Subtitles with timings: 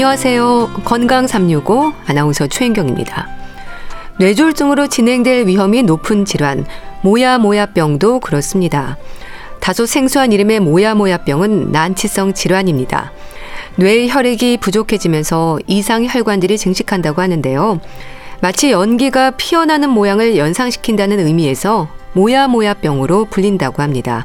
[0.00, 0.80] 안녕하세요.
[0.86, 3.28] 건강 365 아나운서 최인경입니다.
[4.18, 6.64] 뇌졸중으로 진행될 위험이 높은 질환,
[7.02, 8.96] 모야모야병도 그렇습니다.
[9.60, 13.12] 다소 생소한 이름의 모야모야병은 난치성 질환입니다.
[13.76, 17.80] 뇌 혈액이 부족해지면서 이상 혈관들이 증식한다고 하는데요.
[18.40, 24.24] 마치 연기가 피어나는 모양을 연상시킨다는 의미에서 모야모야병으로 불린다고 합니다.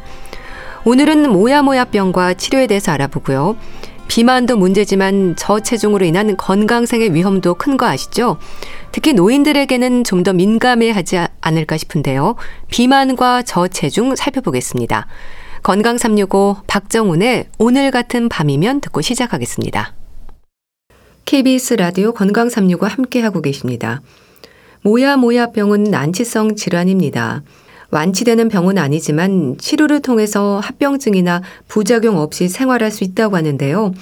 [0.85, 3.57] 오늘은 모야모야병과 치료에 대해서 알아보고요.
[4.07, 8.37] 비만도 문제지만 저체중으로 인한 건강상의 위험도 큰 거 아시죠?
[8.91, 12.35] 특히 노인들에게는 좀 더 민감해 하지 않을까 싶은데요.
[12.69, 15.07] 비만과 저체중 살펴보겠습니다.
[15.61, 19.93] 건강 365 박정훈의 오늘 같은 밤이면 듣고 시작하겠습니다.
[21.25, 24.01] KBS 라디오 건강 365 함께하고 계십니다.
[24.83, 27.41] 모야모야병은 난치성 질환입니다.
[27.91, 33.93] 완치되는 병은 아니지만 치료를 통해서 합병증이나 부작용 없이 생활할 수 있다고 하는데요.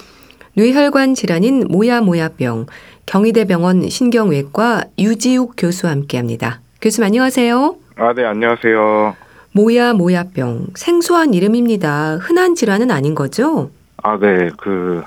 [0.56, 2.68] 뇌혈관 질환인 모야모야병,
[3.06, 6.62] 경희대병원 신경외과 유지욱 교수와 함께 합니다.
[6.82, 7.76] 교수님 안녕하세요.
[7.96, 9.16] 아, 네, 안녕하세요.
[9.54, 12.18] 모야모야병, 생소한 이름입니다.
[12.18, 13.72] 흔한 질환은 아닌 거죠?
[14.02, 15.04] 아, 네, 그,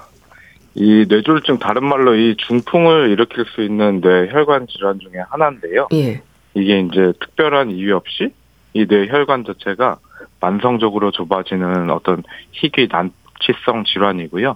[0.75, 5.89] 이 뇌졸중 다른 말로 이 중풍을 일으킬 수 있는 뇌혈관 질환 중에 하나인데요.
[5.95, 6.23] 예.
[6.55, 8.33] 이게 이제 특별한 이유 없이
[8.77, 9.97] 이 뇌혈관 자체가
[10.39, 14.55] 만성적으로 좁아지는 어떤 희귀 난치성 질환이고요.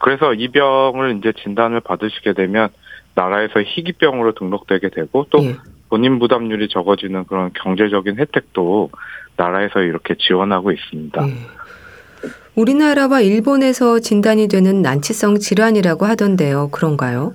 [0.00, 2.68] 그래서 이 병을 이제 진단을 받으시게 되면
[3.14, 5.56] 나라에서 희귀병으로 등록되게 되고 또 예.
[5.88, 8.90] 본인 부담률이 적어지는 그런 경제적인 혜택도
[9.36, 11.28] 나라에서 이렇게 지원하고 있습니다.
[11.28, 11.32] 예.
[12.56, 16.70] 우리나라와 일본에서 진단이 되는 난치성 질환이라고 하던데요.
[16.70, 17.34] 그런가요?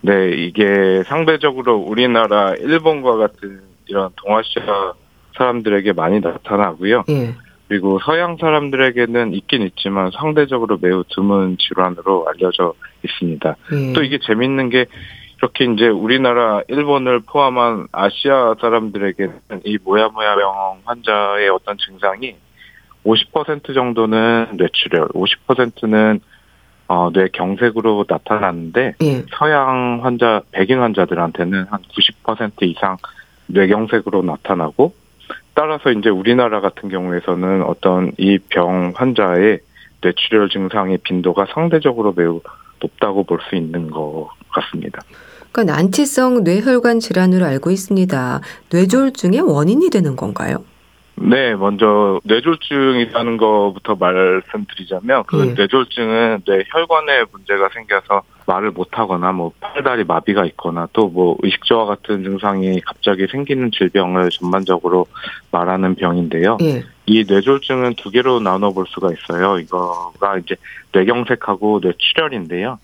[0.00, 4.94] 네, 이게 상대적으로 우리나라, 일본과 같은 이런 동아시아
[5.36, 7.04] 사람들에게 많이 나타나고요.
[7.08, 7.34] 예.
[7.68, 13.56] 그리고 서양 사람들에게는 있긴 있지만 상대적으로 매우 드문 질환으로 알려져 있습니다.
[13.72, 13.92] 예.
[13.94, 14.86] 또 이게 재밌는 게
[15.38, 22.36] 이렇게 이제 우리나라, 일본을 포함한 아시아 사람들에게는 이 모야모야 병 환자의 어떤 증상이
[23.04, 26.20] 50% 정도는 뇌출혈, 50%는
[26.88, 29.24] 어, 뇌경색으로 나타나는데 예.
[29.36, 32.98] 서양 환자, 백인 환자들한테는 한 90% 이상
[33.46, 34.92] 뇌경색으로 나타나고
[35.54, 39.60] 따라서 이제 우리나라 같은 경우에서는 어떤 이 병 환자의
[40.00, 42.40] 뇌출혈 증상의 빈도가 상대적으로 매우
[42.80, 45.00] 높다고 볼 수 있는 것 같습니다.
[45.52, 48.40] 그러니까 난치성 뇌혈관 질환으로 알고 있습니다.
[48.72, 50.64] 뇌졸중의 원인이 되는 건가요?
[51.16, 55.52] 네, 먼저 뇌졸중이라는 것부터 말씀드리자면 그 예.
[55.54, 62.80] 뇌졸중은 뇌혈관에 문제가 생겨서 말을 못하거나 뭐 팔다리 마비가 있거나 또 뭐 의식저하 같은 증상이
[62.80, 65.06] 갑자기 생기는 질병을 전반적으로
[65.50, 66.56] 말하는 병인데요.
[66.62, 66.82] 예.
[67.06, 69.58] 이 뇌졸중은 두 개로 나눠볼 수가 있어요.
[69.58, 70.56] 이거가 이제
[70.92, 72.78] 뇌경색하고 뇌출혈인데요.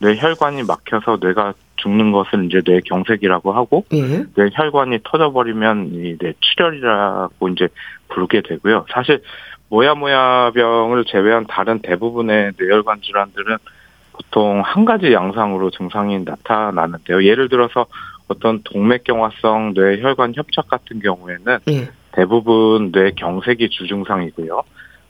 [0.00, 4.24] 뇌혈관이 막혀서 뇌가 죽는 것을 이제 뇌경색이라고 하고 예.
[4.36, 7.68] 뇌혈관이 터져버리면 이 뇌출혈이라고 이제
[8.08, 8.86] 부르게 되고요.
[8.92, 9.22] 사실
[9.70, 13.56] 모야모야병을 제외한 다른 대부분의 뇌혈관 질환들은
[14.12, 17.24] 보통 한 가지 양상으로 증상이 나타나는데요.
[17.24, 17.86] 예를 들어서
[18.28, 21.88] 어떤 동맥경화성 뇌혈관 협착 같은 경우에는 예.
[22.12, 24.62] 대부분 뇌 경색이 주증상이고요.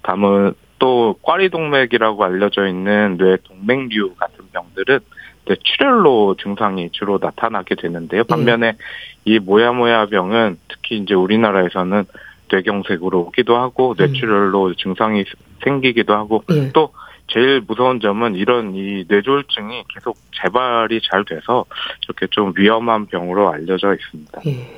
[0.02, 5.00] 다음은 또 꽈리동맥이라고 알려져 있는 뇌 동맥류 같은 병들은
[5.44, 8.24] 뇌 출혈로 증상이 주로 나타나게 되는데요.
[8.24, 8.76] 반면에
[9.24, 12.04] 이 모야모야 병은 특히 이제 우리나라에서는
[12.50, 15.24] 뇌경색으로 오기도 하고 뇌출혈로 증상이
[15.64, 16.70] 생기기도 하고 예.
[16.72, 16.92] 또
[17.32, 21.64] 제일 무서운 점은 이런 이 뇌졸중이 계속 재발이 잘 돼서
[22.04, 24.40] 이렇게 좀 위험한 병으로 알려져 있습니다.
[24.46, 24.76] 예.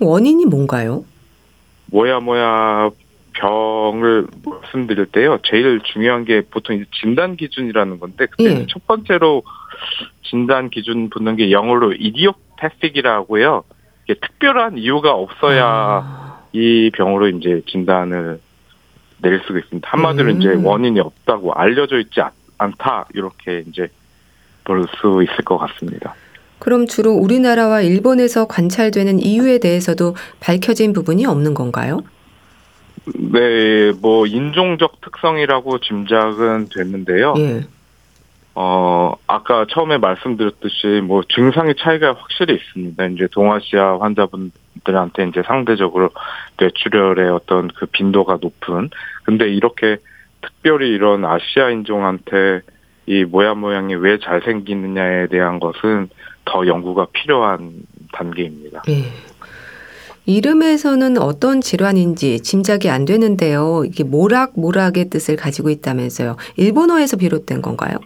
[0.00, 1.04] 원인이 뭔가요?
[1.86, 2.90] 뭐야 뭐야
[3.34, 5.38] 병을 말씀드릴 때요.
[5.44, 8.66] 제일 중요한 게 보통 진단 기준이라는 건데 그때 예.
[8.68, 9.42] 첫 번째로
[10.22, 13.64] 진단 기준 붙는 게 영어로 이디오패틱이라고요.
[14.20, 18.40] 특별한 이유가 없어야 아, 이 병으로 이제 진단을
[19.22, 19.88] 내릴 수가 있습니다.
[19.90, 20.40] 한마디로 음.
[20.40, 23.88] 이제 원인이 없다고 알려져 있지 않- 않다 이렇게 이제
[24.64, 26.14] 볼 수 있을 것 같습니다.
[26.58, 32.00] 그럼 주로 우리나라와 일본에서 관찰되는 이유에 대해서도 밝혀진 부분이 없는 건가요?
[33.16, 37.34] 네, 뭐 인종적 특성이라고 짐작은 됐는데요.
[37.38, 37.62] 예.
[38.60, 43.06] 어, 아까 처음에 말씀드렸듯이 뭐 증상의 차이가 확실히 있습니다.
[43.06, 46.10] 이제 동아시아 환자분들한테 이제 상대적으로
[46.58, 48.90] 뇌출혈의 어떤 그 빈도가 높은.
[49.22, 49.98] 근데 이렇게
[50.42, 52.62] 특별히 이런 아시아 인종한테
[53.06, 56.08] 이 모양 모양이 왜 잘 생기느냐에 대한 것은
[56.44, 57.74] 더 연구가 필요한
[58.12, 58.82] 단계입니다.
[58.88, 59.04] 예.
[60.26, 63.84] 이름에서는 어떤 질환인지 짐작이 안 되는데요.
[63.86, 66.36] 이게 모락 모락의 뜻을 가지고 있다면서요.
[66.56, 67.98] 일본어에서 비롯된 건가요?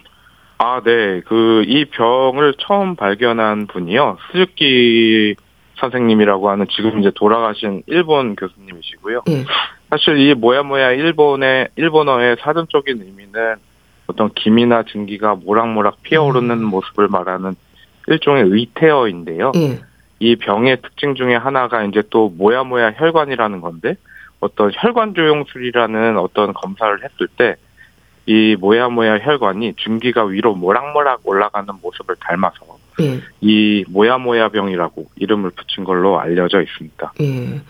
[0.65, 1.23] 아, 네.
[1.27, 4.19] 그, 이 병을 처음 발견한 분이요.
[4.31, 5.35] 스즈키
[5.81, 9.23] 선생님이라고 하는 지금 이제 돌아가신 일본 교수님이시고요.
[9.29, 9.45] 예.
[9.91, 13.57] 사실 이 모야모야 일본의, 일본어의 사전적인 의미는
[14.07, 16.65] 어떤 김이나 증기가 모락모락 피어오르는 음.
[16.67, 17.57] 모습을 말하는
[18.07, 19.51] 일종의 의태어인데요.
[19.57, 19.81] 예.
[20.21, 23.97] 이 병의 특징 중에 하나가 이제 또 모야모야 혈관이라는 건데
[24.39, 27.57] 어떤 혈관 조영술이라는 어떤 검사를 했을 때
[28.27, 32.57] 이 모야모야 혈관이 증기가 위로 모락모락 올라가는 모습을 닮아서
[33.01, 33.21] 예.
[33.41, 37.13] 이 모야모야 병이라고 이름을 붙인 걸로 알려져 있습니다.
[37.21, 37.61] 예.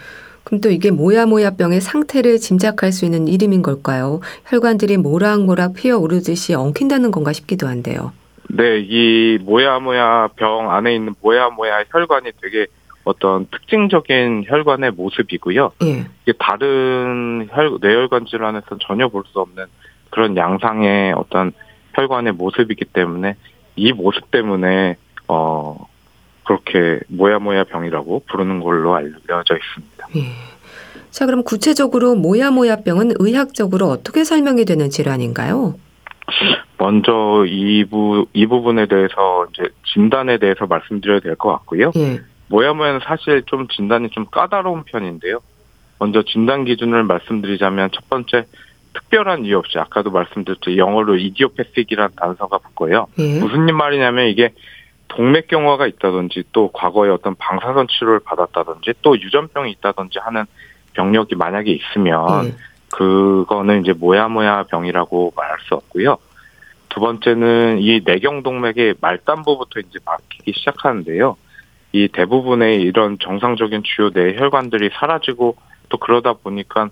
[0.45, 4.21] 그럼 또 이게 모야모야병의 상태를 짐작할 수 있는 이름인 걸까요?
[4.47, 8.13] 혈관들이 모락모락 피어오르듯이 엉킨다는 건가 싶기도 한데요.
[8.49, 12.67] 네, 이 모야모야 병 안에 있는 모야모야 혈관이 되게
[13.05, 15.73] 어떤 특징적인 혈관의 모습이고요.
[15.85, 16.05] 예.
[16.25, 19.65] 이게 다른 혈, 뇌혈관 질환에서는 전혀 볼 수 없는
[20.13, 21.53] 그런 양상의 어떤
[21.95, 23.35] 혈관의 모습이기 때문에
[23.77, 25.89] 이 모습 때문에 어
[26.45, 30.07] 그렇게 모야모야 병이라고 부르는 걸로 알려져 있습니다.
[30.17, 30.21] 예.
[31.11, 35.75] 자, 그럼 구체적으로 모야모야병은 의학적으로 어떻게 설명이 되는 질환인가요?
[36.79, 41.93] 먼저 이, 부, 이 부분에 대해서 이제 진단에 대해서 말씀드려야 될 것 같고요.
[41.97, 42.21] 예.
[42.49, 45.39] 모야모야는 사실 좀 진단이 좀 까다로운 편인데요.
[45.99, 48.45] 먼저 진단 기준을 말씀드리자면 첫 번째
[48.95, 50.77] 특별한 이유 없이 아까도 말씀드렸죠.
[50.77, 53.07] 영어로 이디오패틱이라는 단서가 붙고요.
[53.19, 53.41] 예.
[53.41, 54.53] 무슨 말이냐면 이게
[55.09, 60.45] 동맥경화가 있다든지 또 과거에 어떤 방사선 치료를 받았다든지 또 유전병이 있다든지 하는
[60.95, 62.55] 병력이 만약에 있으면 예.
[62.93, 66.19] 그거는 이제 모야모야 병이라고 말할 수 없고요.
[66.89, 71.37] 두 번째는 이 내경 동맥의 말단부부터 이제 막히기 시작하는데요.
[71.93, 75.57] 이 대부분의 이런 정상적인 주요 뇌 혈관들이 사라지고
[75.89, 76.91] 또 그러다 보니까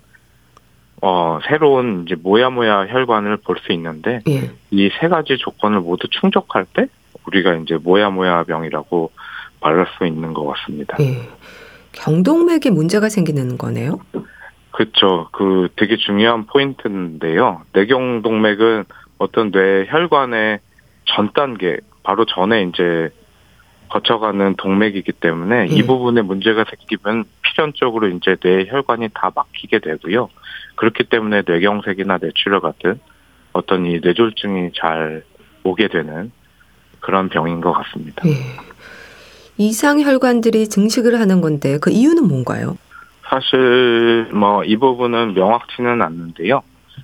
[1.01, 4.51] 어 새로운 이제 모야모야 혈관을 볼 수 있는데 예.
[4.69, 6.87] 이세 가지 조건을 모두 충족할 때
[7.27, 9.11] 우리가 이제 모야모야 병이라고
[9.61, 10.97] 말할 수 있는 것 같습니다.
[10.99, 11.17] 예.
[11.93, 13.99] 경동맥에 문제가 생기는 거네요.
[14.71, 15.27] 그렇죠.
[15.31, 17.61] 그 되게 중요한 포인트인데요.
[17.73, 18.85] 내경동맥은
[19.17, 20.59] 어떤 뇌 혈관의
[21.05, 23.09] 전 단계, 바로 전에 이제
[23.91, 25.73] 거쳐가는 동맥이기 때문에 예.
[25.73, 30.29] 이 부분에 문제가 생기면 필연적으로 이제 뇌 혈관이 다 막히게 되고요.
[30.75, 32.99] 그렇기 때문에 뇌경색이나 뇌출혈 같은
[33.53, 35.23] 어떤 이 뇌졸중이 잘
[35.63, 36.31] 오게 되는
[37.01, 38.27] 그런 병인 것 같습니다.
[38.27, 38.31] 예.
[39.57, 42.77] 이상 혈관들이 증식을 하는 건데 그 이유는 뭔가요?
[43.29, 46.61] 사실 뭐 이 부분은 명확치는 않는데요.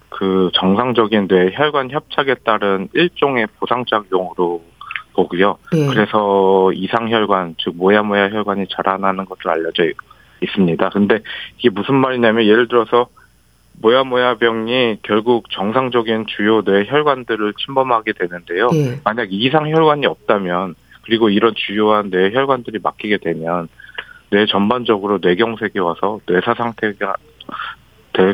[0.10, 4.64] 그 정상적인 뇌 혈관 협착에 따른 일종의 보상작용으로
[5.22, 5.58] 보고요.
[5.76, 5.88] 예.
[5.88, 9.98] 그래서 이상혈관, 즉 모야모야 혈관이 자라나는 것으로 알려져 있-
[10.42, 10.90] 있습니다.
[10.90, 11.20] 근데
[11.58, 13.08] 이게 무슨 말이냐면 예를 들어서
[13.82, 18.70] 모야모야 병이 결국 정상적인 주요 뇌 혈관들을 침범하게 되는데요.
[18.74, 19.00] 예.
[19.04, 23.68] 만약 이상 혈관이 없다면 그리고 이런 주요한 뇌 혈관들이 막히게 되면
[24.30, 27.16] 뇌 전반적으로 뇌경색이 와서 뇌사 상태가
[28.14, 28.34] 되,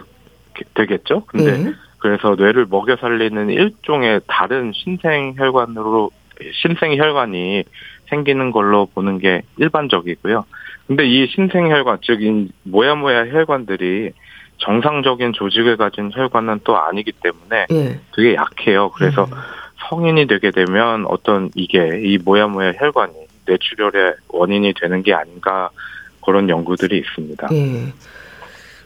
[0.74, 1.24] 되겠죠.
[1.28, 1.74] 근데 예.
[2.00, 6.12] 그래서 뇌를 먹여 살리는 일종의 다른 신생 혈관으로
[6.54, 7.64] 신생 혈관이
[8.10, 10.46] 생기는 걸로 보는 게 일반적이고요.
[10.88, 14.12] 근데 이 신생 혈관, 즉 이 모야모야 혈관들이
[14.58, 18.00] 정상적인 조직을 가진 혈관은 또 아니기 때문에 예.
[18.16, 18.92] 되게 약해요.
[18.92, 19.32] 그래서 음.
[19.90, 23.14] 성인이 되게 되면 어떤 이게 이 모야모야 혈관이
[23.46, 25.70] 뇌출혈의 원인이 되는 게 아닌가
[26.26, 27.50] 그런 연구들이 있습니다.
[27.52, 27.94] 예.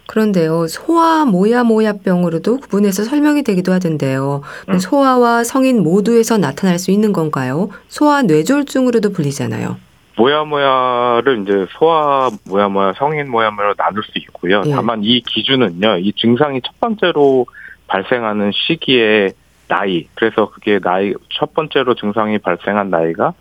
[0.07, 4.41] 그런데요, 소아 모야 모야병으로도 구분해서 설명이 되기도 하던데요.
[4.69, 4.79] 음.
[4.79, 7.69] 소아와 성인 모두에서 나타날 수 있는 건가요?
[7.89, 9.77] 소아 뇌졸중으로도 불리잖아요.
[10.17, 14.63] 모야모야를 이제 소아 모야모야, 성인 모야모야로 나눌 수 있고요.
[14.65, 14.71] 예.
[14.71, 17.45] 다만 이 기준은요, 이 증상이 첫 번째로
[17.87, 19.33] 발생하는 시기의
[19.67, 23.33] 나이, 그래서 그게 나이, 첫 번째로 증상이 발생한 나이가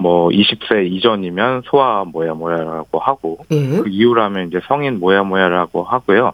[0.00, 3.80] 뭐 20세 이전이면 소아 모야모야라고 하고, 예.
[3.80, 6.32] 그 이후라면 이제 성인 모야모야라고 하고요.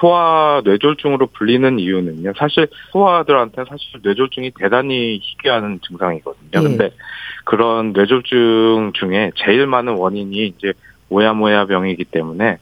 [0.00, 2.32] 소아 뇌졸중으로 불리는 이유는요.
[2.36, 6.50] 사실 소아들한테는 사실 뇌졸중이 대단히 희귀한 증상이거든요.
[6.54, 6.60] 예.
[6.60, 6.90] 근데
[7.44, 10.72] 그런 뇌졸중 중에 제일 많은 원인이 이제
[11.08, 12.56] 모야모야 병이기 때문에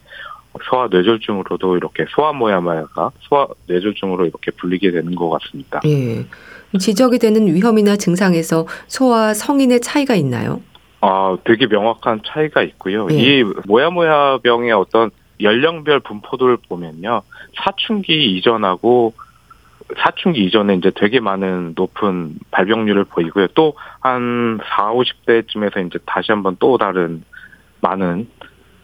[0.68, 5.80] 소아 뇌졸중으로도 이렇게 소아 모야모야가 소아 뇌졸중으로 이렇게 불리게 되는 것 같습니다.
[5.86, 6.24] 예.
[6.78, 10.60] 지적이 되는 위험이나 증상에서 소아 성인의 차이가 있나요?
[11.00, 13.08] 아, 되게 명확한 차이가 있고요.
[13.10, 13.14] 예.
[13.14, 15.10] 이 모야모야 병의 어떤
[15.40, 17.22] 연령별 분포도를 보면요.
[17.56, 19.12] 사춘기 이전하고
[19.98, 23.48] 사춘기 이전에 이제 되게 많은 높은 발병률을 보이고요.
[23.48, 27.22] 또 한 4, 50대쯤에서 이제 다시 한번 또 다른
[27.80, 28.28] 많은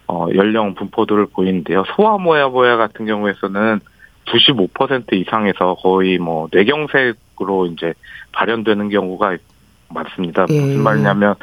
[0.06, 1.84] 어 연령 분포도를 보이는데요.
[1.96, 3.80] 소아모야모야 같은 경우에서는
[4.26, 7.94] 95% 이상에서 거의 뭐 뇌경색 뇌경색으로 이제
[8.32, 9.36] 발현되는 경우가
[9.88, 10.46] 많습니다.
[10.50, 10.60] 예.
[10.60, 11.34] 무슨 말이냐면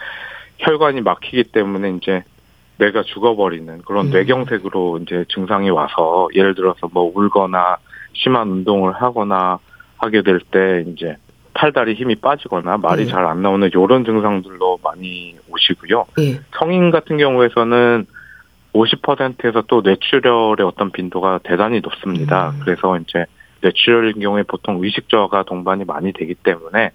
[0.59, 2.23] 혈관이 막히기 때문에 이제
[2.77, 4.11] 뇌가 죽어버리는 그런 음.
[4.11, 7.77] 뇌경색으로 이제 증상이 와서 예를 들어서 뭐 울거나
[8.13, 9.59] 심한 운동을 하거나
[9.97, 11.15] 하게 될 때 이제
[11.53, 13.05] 팔다리 힘이 빠지거나 말이 예.
[13.07, 16.05] 잘안 나오는 이런 증상들로 많이 오시고요.
[16.19, 16.39] 예.
[16.57, 18.05] 성인 같은 경우에서는
[18.73, 22.49] 50%에서 또 뇌출혈의 어떤 빈도가 대단히 높습니다.
[22.49, 22.59] 음.
[22.61, 23.25] 그래서 이제
[23.61, 26.91] 뇌출혈인 경우에 보통 의식 저하가 동반이 많이 되기 때문에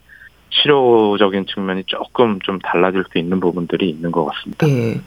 [0.50, 4.68] 치료적인 측면이 조금 좀 달라질 수 있는 부분들이 있는 것 같습니다.
[4.68, 5.00] 예.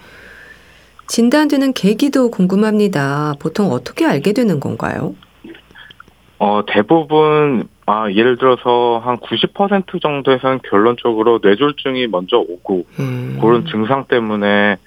[1.07, 3.33] 진단되는 계기도 궁금합니다.
[3.39, 5.15] 보통 어떻게 알게 되는 건가요?
[6.39, 13.37] 어, 대부분, 아, 예를 들어서 한 90% 정도에서는 결론적으로 뇌졸중이 먼저 오고, 음.
[13.41, 14.77] 그런 증상 때문에,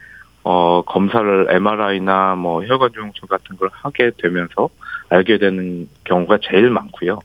[0.48, 4.68] 어, 검사를 MRI나 뭐 혈관 조영술 같은 걸 하게 되면서
[5.08, 7.18] 알게 되는 경우가 제일 많고요.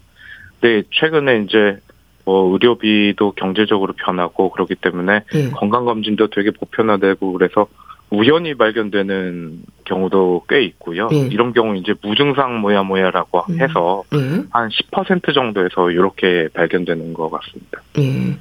[0.60, 1.78] 근데 최근에 이제
[2.26, 5.50] 뭐 의료비도 경제적으로 변하고 그렇기 때문에 예.
[5.52, 7.68] 건강 검진도 되게 보편화되고 그래서
[8.10, 11.08] 우연히 발견되는 경우도 꽤 있고요.
[11.12, 11.18] 예.
[11.18, 13.60] 이런 경우 이제 무증상 뭐야 뭐야라고 음.
[13.60, 14.18] 해서 예.
[14.50, 17.82] 한10% 정도에서 이렇게 발견되는 것 같습니다.
[18.00, 18.36] 예.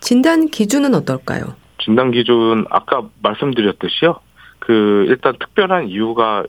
[0.00, 1.60] 진단 기준은 어떨까요?
[1.82, 4.18] 진단 기준 아까 말씀드렸듯이요.
[4.58, 6.44] 그 일단 특별한 이유가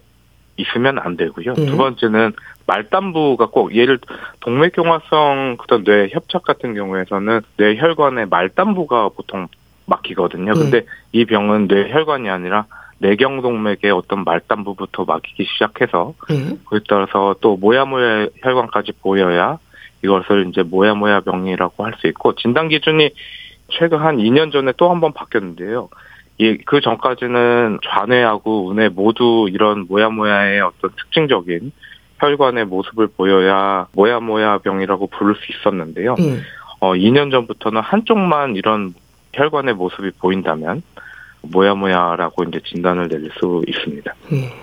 [0.57, 1.53] 있으면 안 되고요.
[1.57, 1.65] 예.
[1.65, 2.33] 두 번째는
[2.67, 3.99] 말단부가 꼭 예를
[4.41, 9.47] 동맥경화성 그런 뇌 협착 같은 경우에서는 뇌 혈관의 말단부가 보통
[9.85, 10.53] 막히거든요.
[10.55, 10.59] 예.
[10.59, 12.65] 근데 이 병은 뇌 혈관이 아니라
[12.99, 16.57] 내경동맥의 어떤 말단부부터 막히기 시작해서 예.
[16.69, 19.57] 그에 따라서 또 모야모야 혈관까지 보여야
[20.03, 23.09] 이것을 이제 모야모야 병이라고 할 수 있고 진단 기준이
[23.71, 25.89] 최근 한 2년 전에 또 한 번 바뀌었는데요.
[26.37, 31.71] 이그 전까지는 좌뇌하고 우뇌 모두 이런 모야모야의 어떤 특징적인
[32.19, 36.15] 혈관의 모습을 보여야 모야모야 병이라고 부를 수 있었는데요.
[36.19, 36.37] 예.
[36.79, 38.93] 어 2년 전부터는 한쪽만 이런
[39.33, 40.81] 혈관의 모습이 보인다면
[41.41, 44.13] 모야모야라고 이제 진단을 내릴 수 있습니다.
[44.33, 44.53] 예.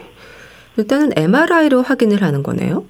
[0.77, 2.85] 일단은 MRI로 확인을 하는 거네요.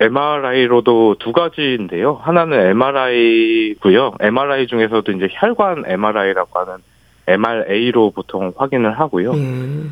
[0.00, 2.20] MRI로도 두 가지인데요.
[2.22, 4.14] 하나는 MRI고요.
[4.20, 6.78] MRI 중에서도 이제 혈관 MRI라고 하는
[7.26, 9.34] MRA로 보통 확인을 하고요.
[9.36, 9.90] 예.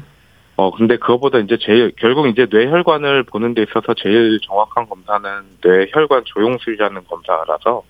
[0.59, 5.29] 어 근데 그거보다 이제 제일 결국 이제 뇌혈관을 보는 데 있어서 제일 정확한 검사는
[5.63, 7.83] 뇌혈관 조영술이라는 검사라서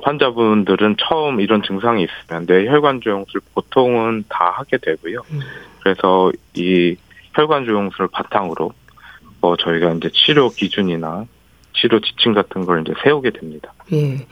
[0.00, 5.20] 환자분들은 처음 이런 증상이 있으면 뇌혈관 조영술 보통은 다 하게 되고요.
[5.30, 5.40] 음.
[5.80, 6.96] 그래서 이
[7.34, 8.72] 혈관 조영술을 바탕으로
[9.42, 11.26] 어 저희가 이제 치료 기준이나
[11.76, 13.72] 치료 지침 같은 걸 이제 세우게 됩니다.
[13.92, 14.26] 예.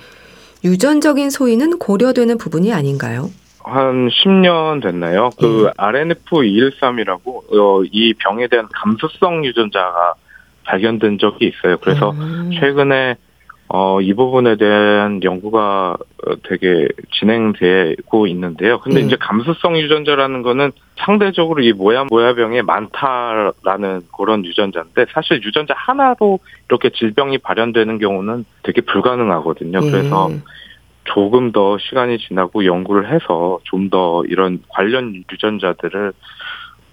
[0.64, 3.30] 유전적인 소인은 고려되는 부분이 아닌가요?
[3.62, 5.30] 한 10년 됐나요?
[5.38, 10.14] 그 RNF213이라고 어, 이 병에 대한 감수성 유전자가
[10.64, 11.78] 발견된 적이 있어요.
[11.78, 12.50] 그래서 음.
[12.58, 13.16] 최근에
[13.76, 18.78] 어, 이 부분에 대한 연구가 어, 되게 진행되고 있는데요.
[18.78, 19.06] 근데 음.
[19.06, 26.38] 이제 감수성 유전자라는 거는 상대적으로 이 모야 모야병에 많다라는 그런 유전자인데 사실 유전자 하나로
[26.68, 29.80] 이렇게 질병이 발현되는 경우는 되게 불가능하거든요.
[29.80, 30.38] 그래서 예.
[31.02, 36.12] 조금 더 시간이 지나고 연구를 해서 좀 더 이런 관련 유전자들을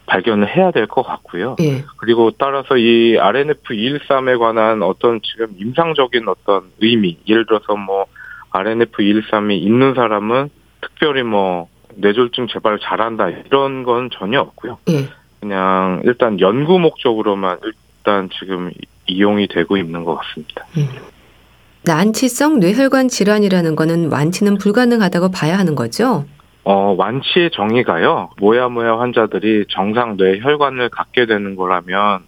[0.06, 1.56] 발견을 해야 될 것 같고요.
[1.62, 1.84] 예.
[1.98, 8.06] 그리고 따라서 이 RNF213에 관한 어떤 지금 임상적인 어떤 의미, 예를 들어서 뭐
[8.52, 10.50] RNF213이 있는 사람은
[10.82, 14.80] 특별히 뭐 뇌졸중 재발을 잘한다 이런 건 전혀 없고요.
[14.90, 15.08] 예.
[15.40, 18.72] 그냥 일단 연구 목적으로만 일단 지금
[19.08, 20.66] 이용이 되고 있는 것 같습니다.
[20.78, 20.88] 음.
[21.84, 26.26] 난치성 뇌혈관 질환이라는 거는 완치는 불가능하다고 봐야 하는 거죠?
[26.64, 32.24] 어, 완치의 정의가요, 모야모야 환자들이 정상 뇌 혈관을 갖게 되는 거라면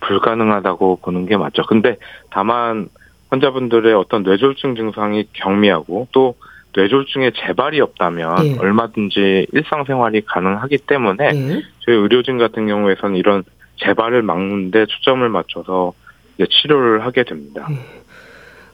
[0.00, 1.62] 불가능하다고 보는 게 맞죠.
[1.64, 1.96] 근데
[2.30, 2.88] 다만
[3.30, 6.36] 환자분들의 어떤 뇌졸중 증상이 경미하고 또
[6.76, 8.58] 뇌졸중의 재발이 없다면 예.
[8.58, 11.62] 얼마든지 일상생활이 가능하기 때문에 예.
[11.80, 13.44] 저희 의료진 같은 경우에서는 이런
[13.76, 15.92] 재발을 막는데 초점을 맞춰서
[16.36, 17.68] 이제 치료를 하게 됩니다.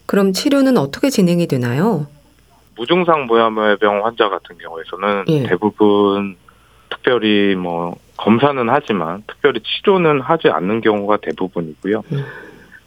[0.06, 2.06] 그럼 치료는 어떻게 진행이 되나요?
[2.80, 5.42] 무증상 모야모야병 환자 같은 경우에서는 예.
[5.42, 6.36] 대부분
[6.88, 12.02] 특별히 뭐 검사는 하지만 특별히 치료는 하지 않는 경우가 대부분이고요.
[12.10, 12.24] 음.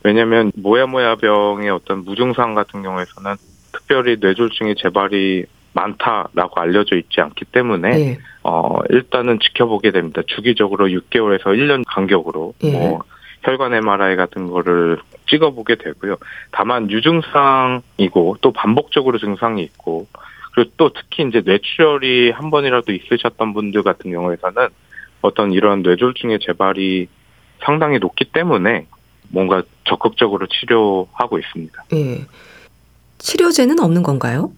[0.02, 3.36] 왜냐하면 모야모야병의 어떤 무증상 같은 경우에서는
[3.72, 8.18] 특별히 뇌졸중의 재발이 많다라고 알려져 있지 않기 때문에 예.
[8.42, 10.24] 어 일단은 지켜보게 됩니다.
[10.26, 12.72] 주기적으로 6개월에서 1년 간격으로 예.
[12.72, 13.04] 뭐
[13.44, 14.98] 혈관 MRI 같은 거를
[15.30, 16.18] 찍어보게 되고요.
[16.52, 20.08] 다만 유증상이고 또 반복적으로 증상이 있고
[20.54, 24.68] 그리고 또 특히 이제 뇌출혈이 한 번이라도 있으셨던 분들 같은 경우에서는
[25.22, 27.08] 어떤 이런 뇌졸중의 재발이
[27.64, 28.88] 상당히 높기 때문에
[29.30, 31.84] 뭔가 적극적으로 치료하고 있습니다.
[31.94, 32.26] 예.
[33.18, 34.52] 치료제는 없는 건가요?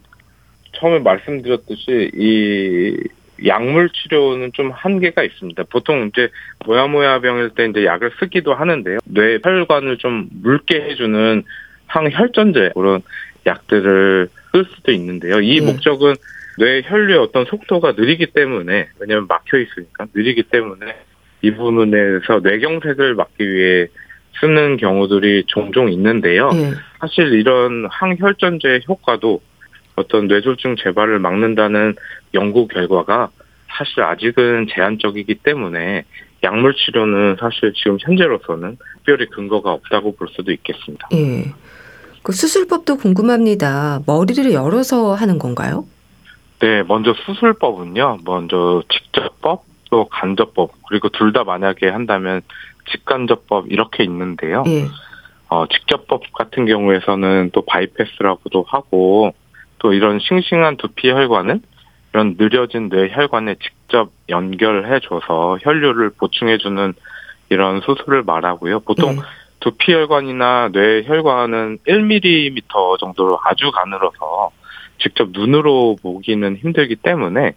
[0.74, 2.98] 처음에 말씀드렸듯이 이
[3.44, 5.64] 약물 치료는 좀 한계가 있습니다.
[5.70, 6.30] 보통 이제
[6.66, 9.00] 모야모야 병일 때 이제 약을 쓰기도 하는데요.
[9.06, 11.44] 뇌 혈관을 좀 묽게 해주는
[11.88, 13.02] 항혈전제 그런
[13.46, 15.40] 약들을 쓸 수도 있는데요.
[15.42, 15.66] 이 네.
[15.66, 16.16] 목적은
[16.58, 20.96] 뇌 혈류의 어떤 속도가 느리기 때문에 왜냐하면 막혀 있으니까 느리기 때문에
[21.42, 23.88] 이 부분에서 뇌경색을 막기 위해
[24.40, 26.50] 쓰는 경우들이 종종 있는데요.
[26.54, 26.72] 예.
[27.00, 29.42] 사실 이런 항혈전제 효과도
[29.96, 31.96] 어떤 뇌졸중 재발을 막는다는
[32.34, 33.30] 연구 결과가
[33.78, 36.04] 사실 아직은 제한적이기 때문에
[36.44, 41.08] 약물 치료는 사실 지금 현재로서는 특별히 근거가 없다고 볼 수도 있겠습니다.
[41.14, 41.46] 예.
[42.24, 44.02] 그 수술법도 궁금합니다.
[44.06, 45.86] 머리를 열어서 하는 건가요?
[46.60, 48.20] 네, 먼저 수술법은요.
[48.26, 52.42] 먼저 직접법 또 간접법 그리고 둘 다 만약에 한다면
[52.92, 54.64] 직간접법 이렇게 있는데요.
[54.68, 54.86] 예.
[55.50, 59.34] 어, 직접법 같은 경우에서는 또 바이패스라고도 하고
[59.86, 61.62] 또 이런 싱싱한 두피 혈관은
[62.12, 66.96] 이런 느려진 뇌 혈관에 직접 연결해줘서 혈류를 보충해주는
[67.50, 68.80] 이런 수술을 말하고요.
[68.80, 69.20] 보통 예.
[69.60, 74.50] 두피 혈관이나 뇌 혈관은 1mm 정도로 아주 가늘어서
[74.98, 77.54] 직접 눈으로 보기는 힘들기 때문에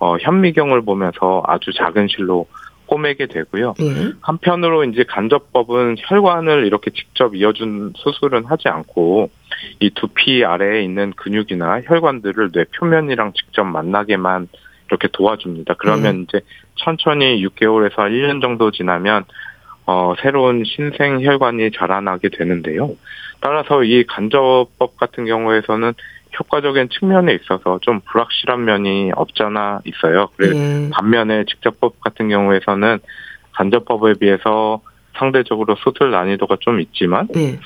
[0.00, 2.46] 어, 현미경을 보면서 아주 작은 실로
[2.90, 3.74] 꼬매게 되고요.
[3.80, 4.12] 예.
[4.20, 9.30] 한편으로 이제 간접법은 혈관을 이렇게 직접 이어준 수술은 하지 않고
[9.78, 14.48] 이 두피 아래에 있는 근육이나 혈관들을 뇌 표면이랑 직접 만나게만
[14.88, 15.74] 이렇게 도와줍니다.
[15.78, 16.40] 그러면 이제
[16.74, 19.24] 천천히 6개월에서 1년 정도 지나면
[19.86, 22.96] 어, 새로운 신생 혈관이 자라나게 되는데요.
[23.40, 25.94] 따라서 이 간접법 같은 경우에서는
[26.40, 30.28] 효과적인 측면에 있어서 좀 불확실한 면이 없잖아 있어요.
[30.36, 30.90] 그래서 예.
[30.90, 32.98] 반면에 직접법 같은 경우에서는
[33.52, 34.80] 간접법에 비해서
[35.16, 37.58] 상대적으로 수술 난이도가 좀 있지만 예.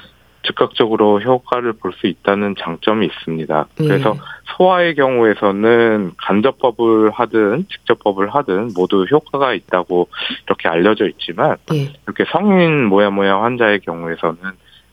[0.42, 3.66] 즉각적으로 효과를 볼 수 있다는 장점이 있습니다.
[3.80, 3.86] 예.
[3.86, 4.16] 그래서
[4.56, 10.08] 소아의 경우에서는 간접법을 하든 직접법을 하든 모두 효과가 있다고
[10.46, 11.92] 이렇게 알려져 있지만 예.
[12.04, 14.38] 이렇게 성인 모야모야 환자의 경우에서는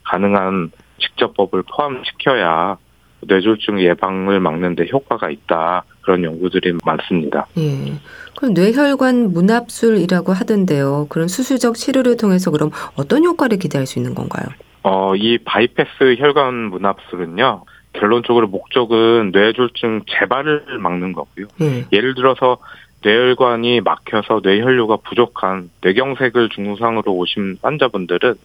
[0.04, 2.78] 가능한 직접법을 포함시켜야
[3.22, 7.48] 뇌졸중 예방을 막는데 효과가 있다 그런 연구들이 많습니다.
[7.58, 7.94] 예.
[8.36, 11.08] 그럼 뇌혈관 문합술이라고 하던데요.
[11.10, 14.48] 그런 수술적 치료를 통해서 그럼 어떤 효과를 기대할 수 있는 건가요?
[14.84, 21.48] 어, 이 바이패스 혈관 문합술은요, 결론적으로 목적은 뇌졸중 재발을 막는 거고요.
[21.62, 21.86] 예.
[21.92, 22.58] 예를 들어서
[23.04, 28.36] 뇌혈관이 막혀서 뇌혈류가 부족한 뇌경색을 증상으로 오신 환자분들은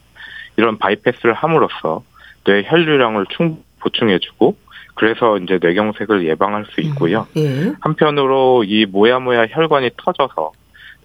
[0.56, 2.02] 이런 바이패스를 함으로써
[2.44, 4.56] 뇌혈류량을 충 보충해주고
[4.96, 7.26] 그래서 이제 뇌경색을 예방할 수 있고요.
[7.36, 7.72] 예.
[7.80, 10.52] 한편으로 이 모야모야 혈관이 터져서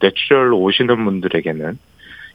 [0.01, 1.77] 뇌출혈로 오시는 분들에게는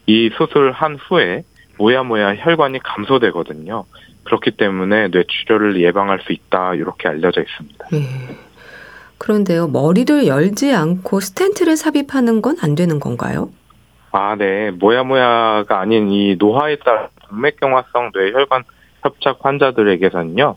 [0.06, 1.42] 이 수술 한 후에
[1.78, 3.84] 모야모야 혈관이 감소되거든요.
[4.24, 7.86] 그렇기 때문에 뇌출혈을 예방할 수 있다 이렇게 알려져 있습니다.
[7.94, 8.36] 예.
[9.18, 13.48] 그런데요, 머리를 열지 않고 스텐트를 삽입하는 건 안 되는 건가요?
[14.12, 14.70] 아, 네.
[14.72, 18.64] 모야모야가 아닌 이 노화에 따른 동맥경화성 뇌혈관
[19.02, 20.56] 협착 환자들에게서는요.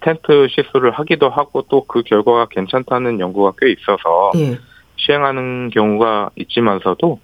[0.00, 4.58] 스텐트 시술을 하기도 하고 또 그 결과가 괜찮다는 연구가 꽤 있어서 예.
[4.96, 7.18] 시행하는 경우가 있지만서도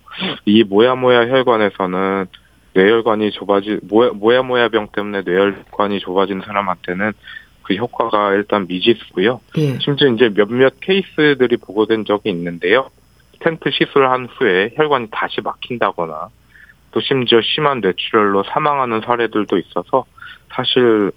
[0.44, 2.26] 이 모야모야 혈관에서는
[2.74, 7.12] 뇌혈관이 좁아지 모야, 모야모야 병 때문에 뇌혈관이 좁아진 사람한테는
[7.62, 9.40] 그 효과가 일단 미지수고요.
[9.58, 9.78] 예.
[9.78, 12.90] 심지어 이제 몇몇 케이스들이 보고된 적이 있는데요.
[13.34, 16.28] 스텐트 시술한 후에 혈관이 다시 막힌다거나
[16.90, 20.04] 또 심지어 심한 뇌출혈로 사망하는 사례들도 있어서
[20.50, 21.12] 사실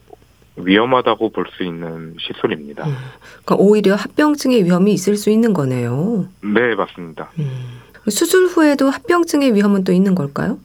[0.56, 2.86] 위험하다고 볼 수 있는 시술입니다.
[2.86, 2.96] 음.
[3.44, 6.28] 그러니까 오히려 합병증의 위험이 있을 수 있는 거네요.
[6.42, 7.30] 네, 맞습니다.
[7.40, 7.80] 음.
[8.10, 10.58] 수술 후에도 합병증의 위험은 또 있는 걸까요?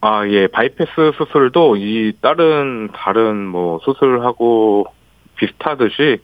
[0.00, 4.86] 아, 예, 바이패스 수술도 이 다른 다른 뭐 수술하고
[5.36, 6.18] 비슷하듯이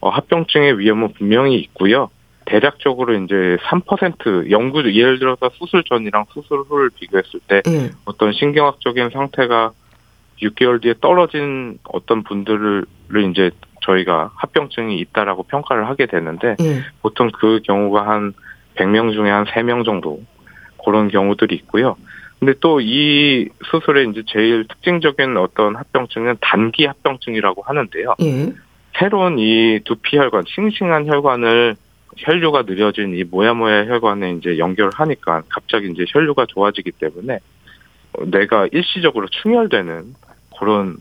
[0.00, 2.10] 어, 합병증의 위험은 분명히 있고요.
[2.46, 7.90] 대략적으로 이제 3% 연구 예를 들어서 수술 전이랑 수술 후를 비교했을 때 예.
[8.04, 9.72] 어떤 신경학적인 상태가
[10.42, 12.86] 6개월 뒤에 떨어진 어떤 분들을
[13.30, 13.50] 이제
[13.82, 16.82] 저희가 합병증이 있다라고 평가를 하게 되는데 예.
[17.02, 18.32] 보통 그 경우가 한
[18.76, 20.22] 100명 중에 한 3명 정도
[20.84, 21.96] 그런 경우들이 있고요.
[22.40, 28.14] 근데 또 이 수술의 이제 제일 특징적인 어떤 합병증은 단기 합병증이라고 하는데요.
[28.22, 28.52] 예.
[28.98, 31.76] 새로운 이 두피 혈관, 싱싱한 혈관을
[32.16, 37.38] 혈류가 느려진 이 모야모야 혈관에 이제 연결하니까 갑자기 이제 혈류가 좋아지기 때문에
[38.26, 40.14] 뇌가 일시적으로 충혈되는
[40.58, 40.96] 그런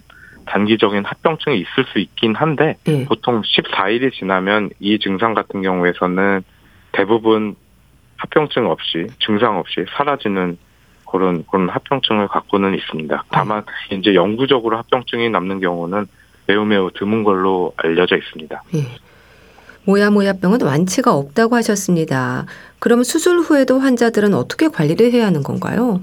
[0.45, 3.05] 단기적인 합병증이 있을 수 있긴 한데 예.
[3.05, 6.43] 보통 14일이 지나면 이 증상 같은 경우에서는
[6.91, 7.55] 대부분
[8.17, 10.57] 합병증 없이 증상 없이 사라지는
[11.09, 13.23] 그런 그런 합병증을 갖고는 있습니다.
[13.29, 16.07] 다만 이제 영구적으로 합병증이 남는 경우는
[16.47, 18.63] 매우 매우 드문 걸로 알려져 있습니다.
[18.75, 18.87] 예.
[19.85, 22.45] 모야모야병은 완치가 없다고 하셨습니다.
[22.79, 26.01] 그럼 수술 후에도 환자들은 어떻게 관리를 해야 하는 건가요?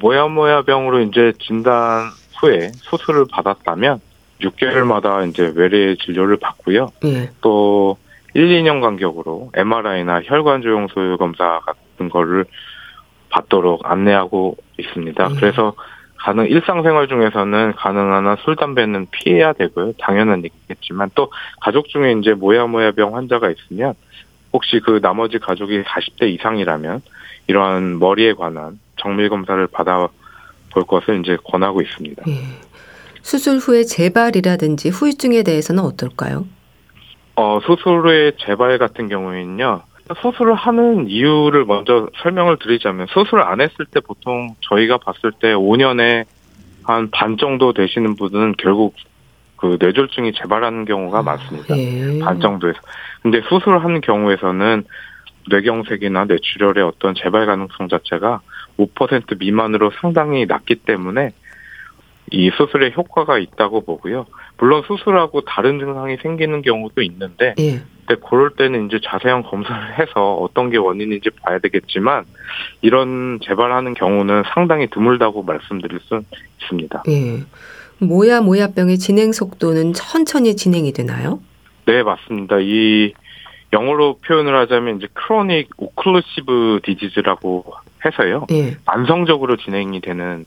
[0.00, 4.00] 모야모야병으로 이제 진단 후에 수술을 받았다면
[4.40, 6.90] 6개월마다 이제 외래 진료를 받고요.
[7.04, 7.30] 예.
[7.40, 7.96] 또
[8.34, 12.44] 1, 2년 간격으로 MRI나 혈관 조형 소유 검사 같은 거를
[13.30, 15.28] 받도록 안내하고 있습니다.
[15.30, 15.34] 예.
[15.36, 15.74] 그래서
[16.16, 19.92] 가능 일상생활 중에서는 가능한 한 술 담배는 피해야 되고요.
[20.00, 21.30] 당연한 얘기겠지만 또
[21.60, 23.94] 가족 중에 이제 모야모야병 환자가 있으면
[24.52, 27.02] 혹시 그 나머지 가족이 40대 이상이라면
[27.46, 30.08] 이러한 머리에 관한 정밀 검사를 받아
[30.72, 32.22] 볼 것을 이제 권하고 있습니다.
[32.26, 32.40] 예.
[33.22, 36.46] 수술 후에 재발이라든지 후유증에 대해서는 어떨까요?
[37.36, 39.82] 어, 수술 후의 재발 같은 경우에는요.
[40.20, 46.24] 수술을 하는 이유를 먼저 설명을 드리자면 수술을 안 했을 때 보통 저희가 봤을 때 5년에
[46.82, 48.94] 한 반 정도 되시는 분은 결국
[49.56, 51.78] 그 뇌졸중이 재발하는 경우가 많습니다.
[51.78, 52.18] 예.
[52.18, 52.78] 반 정도에서.
[53.22, 54.84] 근데 수술을 하는 경우에서는
[55.48, 58.40] 뇌경색이나 뇌출혈의 어떤 재발 가능성 자체가
[58.78, 61.32] 5% 미만으로 상당히 낮기 때문에
[62.30, 64.26] 이 수술에 효과가 있다고 보고요.
[64.58, 67.82] 물론 수술하고 다른 증상이 생기는 경우도 있는데, 예.
[68.06, 72.24] 근데 그럴 때는 이제 자세한 검사를 해서 어떤 게 원인인지 봐야 되겠지만,
[72.82, 76.22] 이런 재발하는 경우는 상당히 드물다고 말씀드릴 수
[76.62, 77.04] 있습니다.
[77.08, 77.42] 예.
[77.98, 81.40] 모야 모야 병의 진행 속도는 천천히 진행이 되나요?
[81.86, 82.56] 네, 맞습니다.
[82.60, 83.12] 이
[83.72, 87.64] 영어로 표현을 하자면 이제 크로닉 오클루시브 디지즈라고
[88.04, 88.46] 해서요.
[88.52, 88.76] 예.
[88.84, 90.44] 만성적으로 진행이 되는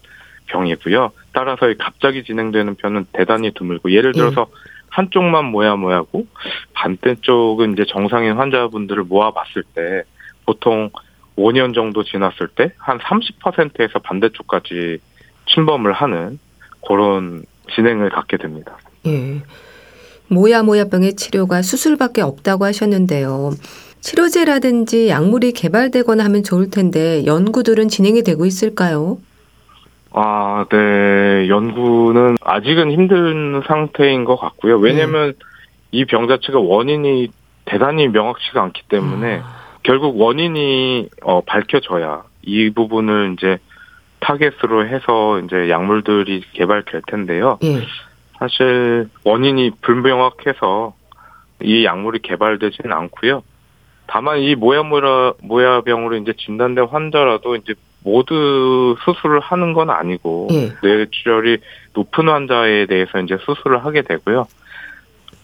[0.47, 1.11] 병이고요.
[1.33, 4.47] 따라서 이 갑자기 진행되는 편은 대단히 드물고 예를 들어서
[4.89, 6.25] 한쪽만 모야 모야고
[6.73, 10.03] 반대쪽은 이제 정상인 환자분들을 모아봤을 때
[10.45, 10.89] 보통
[11.37, 14.99] 5년 정도 지났을 때 한 30%에서 반대쪽까지
[15.53, 16.39] 침범을 하는
[16.87, 17.43] 그런
[17.75, 18.77] 진행을 갖게 됩니다.
[19.05, 19.41] 예.
[20.29, 23.51] 모야모야병의 치료가 수술밖에 없다고 하셨는데요.
[24.01, 29.17] 치료제라든지 약물이 개발되거나 하면 좋을 텐데 연구들은 진행이 되고 있을까요?
[30.11, 31.47] 아, 네.
[31.49, 34.77] 연구는 아직은 힘든 상태인 것 같고요.
[34.77, 35.33] 왜냐면
[35.91, 37.29] 이병 자체가 원인이
[37.65, 39.41] 대단히 명확치가 않기 때문에
[39.83, 43.57] 결국 원인이 어, 밝혀져야 이 부분을 이제
[44.19, 47.59] 타겟으로 해서 이제 약물들이 개발될 텐데요.
[47.63, 47.81] 예.
[48.39, 50.93] 사실 원인이 불명확해서
[51.61, 53.43] 이 약물이 개발되지는 않고요.
[54.07, 60.71] 다만 이 모야모야 모야병으로 이제 진단된 환자라도 이제 모두 수술을 하는 건 아니고 예.
[60.81, 61.57] 뇌출혈이
[61.93, 64.47] 높은 환자에 대해서 이제 수술을 하게 되고요.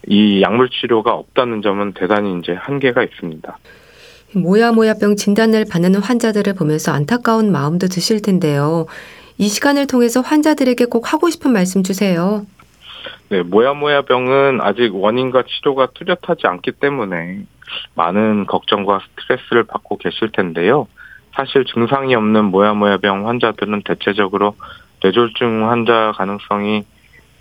[0.06, 3.58] 이 약물 치료가 없다는 점은 대단히 이제 한계가 있습니다.
[4.34, 8.86] 모야모야병 진단을 받는 환자들을 보면서 안타까운 마음도 드실 텐데요.
[9.38, 12.46] 이 시간을 통해서 환자들에게 꼭 하고 싶은 말씀 주세요.
[13.28, 17.44] 네, 모야모야병은 아직 원인과 치료가 뚜렷하지 않기 때문에
[17.94, 20.86] 많은 걱정과 스트레스를 받고 계실 텐데요.
[21.34, 24.54] 사실 증상이 없는 모야모야병 환자들은 대체적으로
[25.02, 26.84] 뇌졸중 환자 가능성이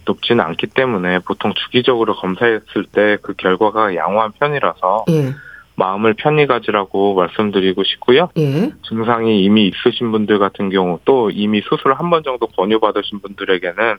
[0.05, 5.33] 높지는 않기 때문에 보통 주기적으로 검사했을 때 그 결과가 양호한 편이라서 예.
[5.75, 8.29] 마음을 편히 가지라고 말씀드리고 싶고요.
[8.37, 8.71] 예.
[8.87, 13.95] 증상이 이미 있으신 분들 같은 경우 또 이미 수술을 한번 정도 권유받으신 분들에게는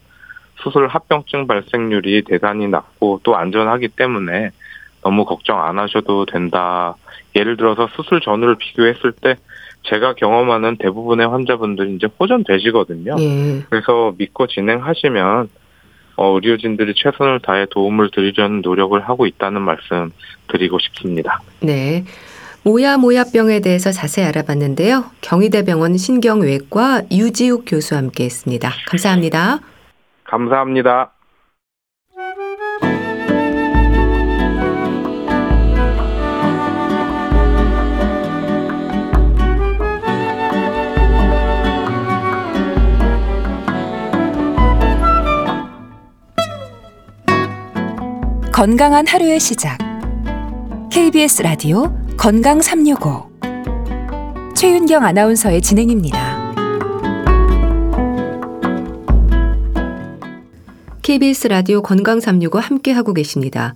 [0.62, 4.50] 수술 합병증 발생률이 대단히 낮고 또 안전하기 때문에
[5.04, 6.96] 너무 걱정 안 하셔도 된다.
[7.36, 9.36] 예를 들어서 수술 전후를 비교했을 때
[9.82, 13.16] 제가 경험하는 대부분의 환자분들이 이제 호전되시거든요.
[13.20, 13.62] 예.
[13.68, 15.48] 그래서 믿고 진행하시면
[16.16, 20.10] 어, 의료진들이 최선을 다해 도움을 드리려는 노력을 하고 있다는 말씀
[20.48, 21.40] 드리고 싶습니다.
[21.60, 22.04] 네.
[22.62, 25.04] 모야모야병에 대해서 자세히 알아봤는데요.
[25.20, 28.70] 경희대병원 신경외과 유지욱 교수와 함께 했습니다.
[28.86, 29.58] 감사합니다.
[30.24, 31.10] 감사합니다.
[48.54, 49.78] 건강한 하루의 시작.
[50.88, 53.28] KBS 라디오 건강 365.
[54.54, 56.54] 최윤경 아나운서의 진행입니다.
[61.02, 63.74] KBS 라디오 건강 365 함께 하고 계십니다.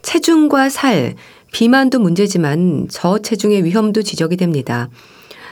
[0.00, 1.14] 체중과 살,
[1.52, 4.88] 비만도 문제지만 저체중의 위험도 지적이 됩니다.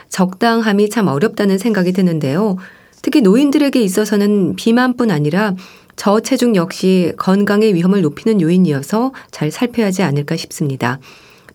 [0.09, 2.57] 적당함이 참 어렵다는 생각이 드는데요.
[3.03, 5.53] 특히 노인들에게 있어서는 비만뿐 아니라
[5.97, 10.99] 저체중 역시 건강의 위험을 높이는 요인이어서 잘 살펴야 하지 않을까 싶습니다.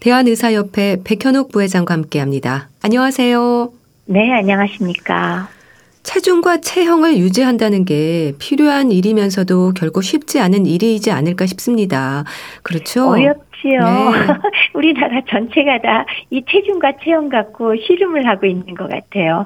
[0.00, 2.68] 대한의사협회 백현옥 부회장과 함께 합니다.
[2.82, 3.72] 안녕하세요.
[4.06, 5.48] 네, 안녕하십니까.
[6.02, 12.24] 체중과 체형을 유지한다는 게 필요한 일이면서도 결코 쉽지 않은 일이지 않을까 싶습니다.
[12.64, 13.10] 그렇죠?
[13.10, 13.80] 어렵 지요.
[13.80, 14.34] 네.
[14.74, 19.44] 우리나라 전체가 다 이 체중과 체형 갖고 씨름을 하고 있는 것 같아요.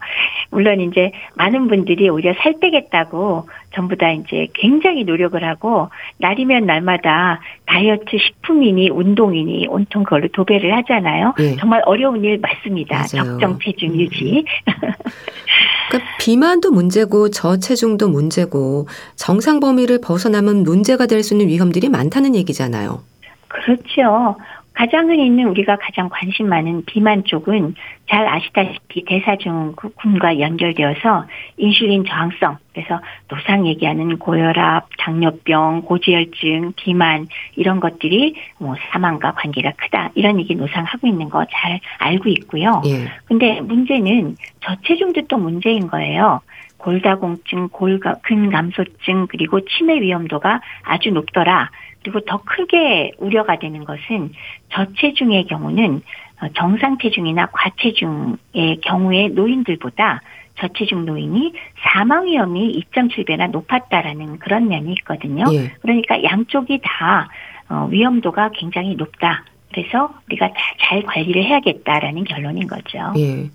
[0.51, 7.41] 물론 이제 많은 분들이 오히려 살 빼겠다고 전부 다 이제 굉장히 노력을 하고 날이면 날마다
[7.67, 11.35] 다이어트 식품이니 운동이니 온통 그걸로 도배를 하잖아요.
[11.37, 11.57] 네.
[11.57, 12.99] 정말 어려운 일 맞습니다.
[13.13, 13.33] 맞아요.
[13.33, 14.01] 적정 체중 음.
[14.01, 14.45] 유지.
[15.91, 23.01] 그러니까 비만도 문제고 저체중도 문제고 정상 범위를 벗어나면 문제가 될 수 있는 위험들이 많다는 얘기잖아요.
[23.49, 24.37] 그렇죠.
[24.77, 27.75] 가장 흔히 있는 우리가 가장 관심 많은 비만 쪽은
[28.11, 31.25] 잘 아시다시피 대사증후군과 연결되어서
[31.57, 40.11] 인슐린 저항성, 그래서 노상 얘기하는 고혈압, 당뇨병, 고지혈증, 비만 이런 것들이 뭐 사망과 관계가 크다
[40.15, 42.83] 이런 얘기 노상하고 있는 거 잘 알고 있고요.
[42.85, 43.07] 예.
[43.25, 46.41] 근데 문제는 저체중도 또 문제인 거예요.
[46.77, 51.71] 골다공증, 골가, 근감소증 그리고 치매 위험도가 아주 높더라.
[52.07, 54.31] 그리고 더 크게 우려가 되는 것은
[54.73, 56.03] 저체중의 경우는
[56.41, 60.21] 어, 정상 체중이나 과체중의 경우에 노인들보다
[60.61, 65.47] 저체중 노인이 사망 위험이 2.7배나 높았다라는 그런 면이 있거든요.
[65.53, 65.73] 예.
[65.83, 67.29] 그러니까 양쪽이 다
[67.69, 69.45] 어, 위험도가 굉장히 높다.
[69.73, 73.15] 그래서 우리가 잘 관리를 해야겠다라는 결론인 거죠.
[73.17, 73.51] 예.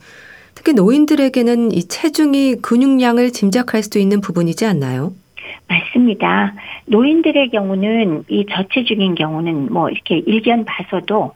[0.55, 5.13] 특히 노인들에게는 이 체중이 근육량을 짐작할 수도 있는 부분이지 않나요?
[5.67, 6.53] 맞습니다.
[6.85, 11.33] 노인들의 경우는 이 저체 중인 경우는 뭐 이렇게 일견 봐서도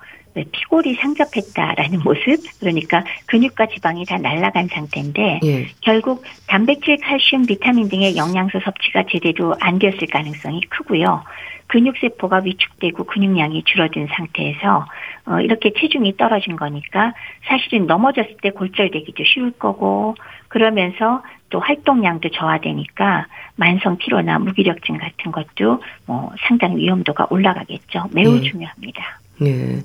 [0.52, 5.68] 피골이 상접했다라는 모습 그러니까 근육과 지방이 다 날아간 상태인데 예.
[5.82, 11.24] 결국 단백질, 칼슘, 비타민 등의 영양소 섭취가 제대로 안 되었을 가능성이 크고요.
[11.68, 14.86] 근육 세포가 위축되고 근육량이 줄어든 상태에서
[15.26, 17.14] 어, 이렇게 체중이 떨어진 거니까
[17.46, 20.16] 사실은 넘어졌을 때 골절되기도 쉬울 거고
[20.48, 21.24] 그러면서
[21.56, 28.10] 또 활동량도 저하되니까 만성 피로나 무기력증 같은 것도 뭐 상당히 위험도가 올라가겠죠.
[28.12, 28.42] 매우 네.
[28.42, 29.20] 중요합니다.
[29.40, 29.80] 네.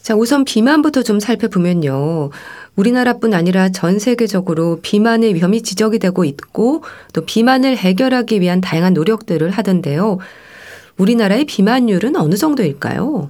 [0.00, 2.30] 자, 우선 비만부터 좀 살펴보면요.
[2.76, 9.50] 우리나라뿐 아니라 전 세계적으로 비만의 위험이 지적이 되고 있고 또 비만을 해결하기 위한 다양한 노력들을
[9.50, 10.18] 하던데요.
[10.98, 13.28] 우리나라의 비만율은 어느 정도일까요?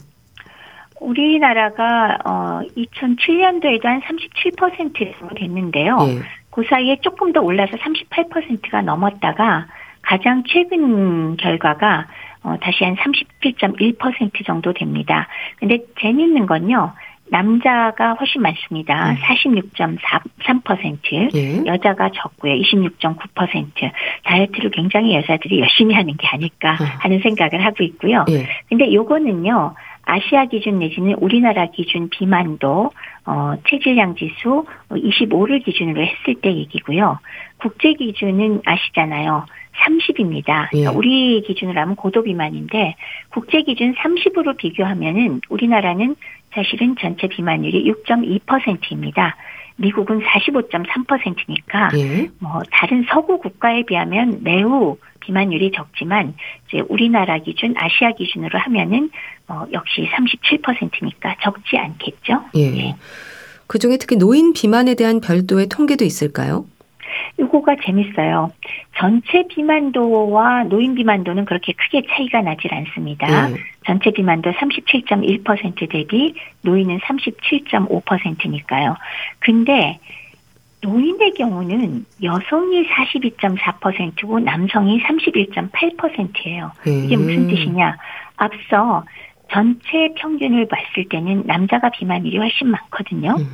[1.01, 5.97] 우리나라가 어 2007년도에도 한 37% 정도 됐는데요.
[6.03, 6.40] 예.
[6.51, 9.67] 그 사이에 조금 더 올라서 38%가 넘었다가
[10.03, 12.07] 가장 최근 결과가
[12.43, 15.29] 어, 다시 한 37.1% 정도 됩니다.
[15.59, 16.95] 근데 재미있는 건요.
[17.31, 19.11] 남자가 훨씬 많습니다.
[19.11, 19.17] 음.
[19.17, 21.65] 46.3%, 예.
[21.65, 22.55] 여자가 적고요.
[22.55, 23.91] 26.9%.
[24.25, 26.87] 다이어트를 굉장히 여자들이 열심히 하는 게 아닐까 음.
[26.99, 28.25] 하는 생각을 하고 있고요.
[28.31, 28.49] 예.
[28.69, 29.77] 근데 요거는요.
[30.11, 32.91] 아시아 기준 내지는 우리나라 기준 비만도
[33.27, 37.19] 어, 체질량 지수 25를 기준으로 했을 때 얘기고요.
[37.59, 39.47] 국제 기준은 아시잖아요.
[39.85, 40.65] 30입니다.
[40.75, 40.79] 예.
[40.79, 42.97] 그러니까 우리 기준으로 하면 고도 비만인데
[43.31, 46.17] 국제 기준 30으로 비교하면은 우리나라는
[46.53, 49.37] 사실은 전체 비만율이 6.2%입니다.
[49.77, 52.29] 미국은 45.3%니까 예.
[52.41, 56.35] 뭐 다른 서구 국가에 비하면 매우 비만율이 적지만
[56.67, 59.11] 이제 우리나라 기준, 아시아 기준으로 하면은
[59.51, 62.45] 어 역시 37%니까 적지 않겠죠.
[62.55, 62.61] 예.
[62.61, 62.95] 예.
[63.67, 66.67] 그 중에 특히 노인 비만에 대한 별도의 통계도 있을까요?
[67.39, 68.53] 이거가 재밌어요.
[68.97, 73.49] 전체 비만도와 노인 비만도는 그렇게 크게 차이가 나질 않습니다.
[73.49, 73.57] 네.
[73.87, 78.95] 전체 비만도 37.1% 대비 노인은 37.5%니까요.
[79.41, 79.99] 근데
[80.83, 86.71] 노인의 경우는 여성이 42.4%고 남성이 31.8%예요.
[86.87, 87.97] 이게 무슨 뜻이냐?
[88.37, 89.05] 앞서
[89.51, 93.37] 전체 평균을 봤을 때는 남자가 비만율이 훨씬 많거든요.
[93.39, 93.47] 음.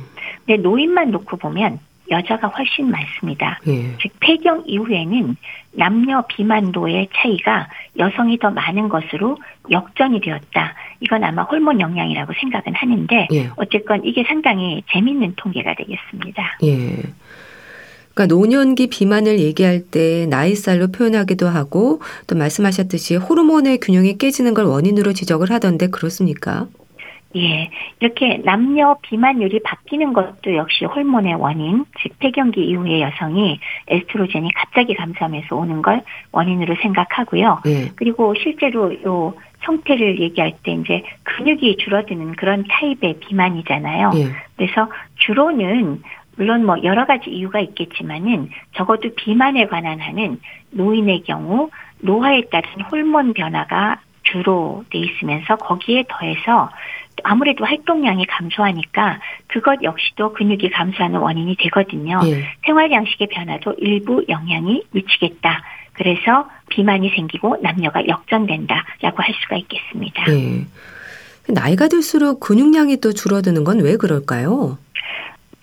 [0.45, 1.79] 근데 노인만 놓고 보면
[2.09, 3.59] 여자가 훨씬 많습니다.
[3.67, 3.97] 예.
[3.97, 5.35] 즉 폐경 이후에는
[5.73, 9.37] 남녀 비만도의 차이가 여성이 더 많은 것으로
[9.69, 10.73] 역전이 되었다.
[11.01, 13.49] 이건 아마 호르몬 영향이라고 생각은 하는데 예.
[13.57, 16.57] 어쨌건 이게 상당히 재밌는 통계가 되겠습니다.
[16.63, 17.03] 예.
[18.17, 25.13] 그러니까 노년기 비만을 얘기할 때 나이살로 표현하기도 하고 또 말씀하셨듯이 호르몬의 균형이 깨지는 걸 원인으로
[25.13, 26.65] 지적을 하던데 그렇습니까?
[27.35, 34.95] 예, 이렇게 남녀 비만율이 바뀌는 것도 역시 호르몬의 원인, 즉 폐경기 이후의 여성이 에스트로겐이 갑자기
[34.95, 36.01] 감소하면서 오는 걸
[36.31, 37.61] 원인으로 생각하고요.
[37.67, 37.91] 예.
[37.95, 44.11] 그리고 실제로 요 형태를 얘기할 때 이제 근육이 줄어드는 그런 타입의 비만이잖아요.
[44.15, 44.27] 예.
[44.55, 46.01] 그래서 주로는
[46.37, 50.39] 물론 뭐 여러 가지 이유가 있겠지만은 적어도 비만에 관한 하는
[50.71, 51.69] 노인의 경우
[51.99, 56.69] 노화에 따른 호르몬 변화가 주로 돼 있으면서 거기에 더해서
[57.23, 62.19] 아무래도 활동량이 감소하니까 그것 역시도 근육이 감소하는 원인이 되거든요.
[62.25, 62.43] 예.
[62.65, 65.63] 생활 양식의 변화도 일부 영향이 미치겠다.
[65.93, 70.31] 그래서 비만이 생기고 남녀가 역전된다라고 할 수가 있겠습니다.
[70.31, 70.65] 예.
[71.49, 74.77] 나이가 들수록 근육량이 또 줄어드는 건 왜 그럴까요?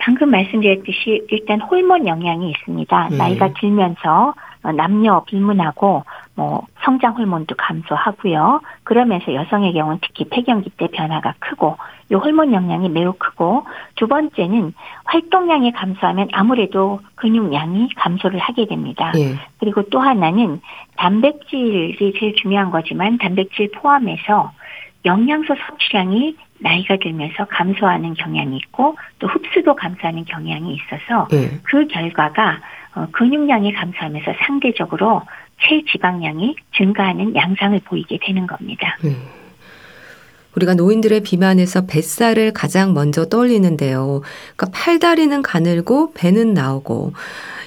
[0.04, 3.08] 방금 말씀드렸듯이 일단 호르몬 영향이 있습니다.
[3.08, 3.16] 네.
[3.16, 8.60] 나이가 들면서 어, 남녀 불문하고 뭐 성장 호르몬도 감소하고요.
[8.82, 11.78] 그러면서 여성의 경우는 특히 폐경기 때 변화가 크고
[12.10, 13.64] 이 호르몬 영향이 매우 크고
[13.94, 19.10] 두 번째는 활동량이 감소하면 아무래도 근육량이 감소를 하게 됩니다.
[19.16, 19.36] 예.
[19.58, 20.60] 그리고 또 하나는
[20.96, 24.52] 단백질이 제일 중요한 거지만 단백질 포함해서
[25.06, 31.58] 영양소 섭취량이 나이가 들면서 감소하는 경향이 있고 또 흡수도 감소하는 경향이 있어서 예.
[31.62, 32.60] 그 결과가
[32.94, 35.22] 어, 근육량이 감소하면서 상대적으로
[35.62, 38.96] 체지방량이 증가하는 양상을 보이게 되는 겁니다.
[39.04, 39.16] 예.
[40.56, 44.22] 우리가 노인들의 비만에서 뱃살을 가장 먼저 떠올리는데요.
[44.56, 47.12] 그러니까 팔다리는 가늘고 배는 나오고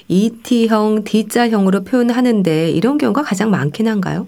[0.08, 4.28] ET형, D자형으로 표현하는데 이런 경우가 가장 많긴 한가요?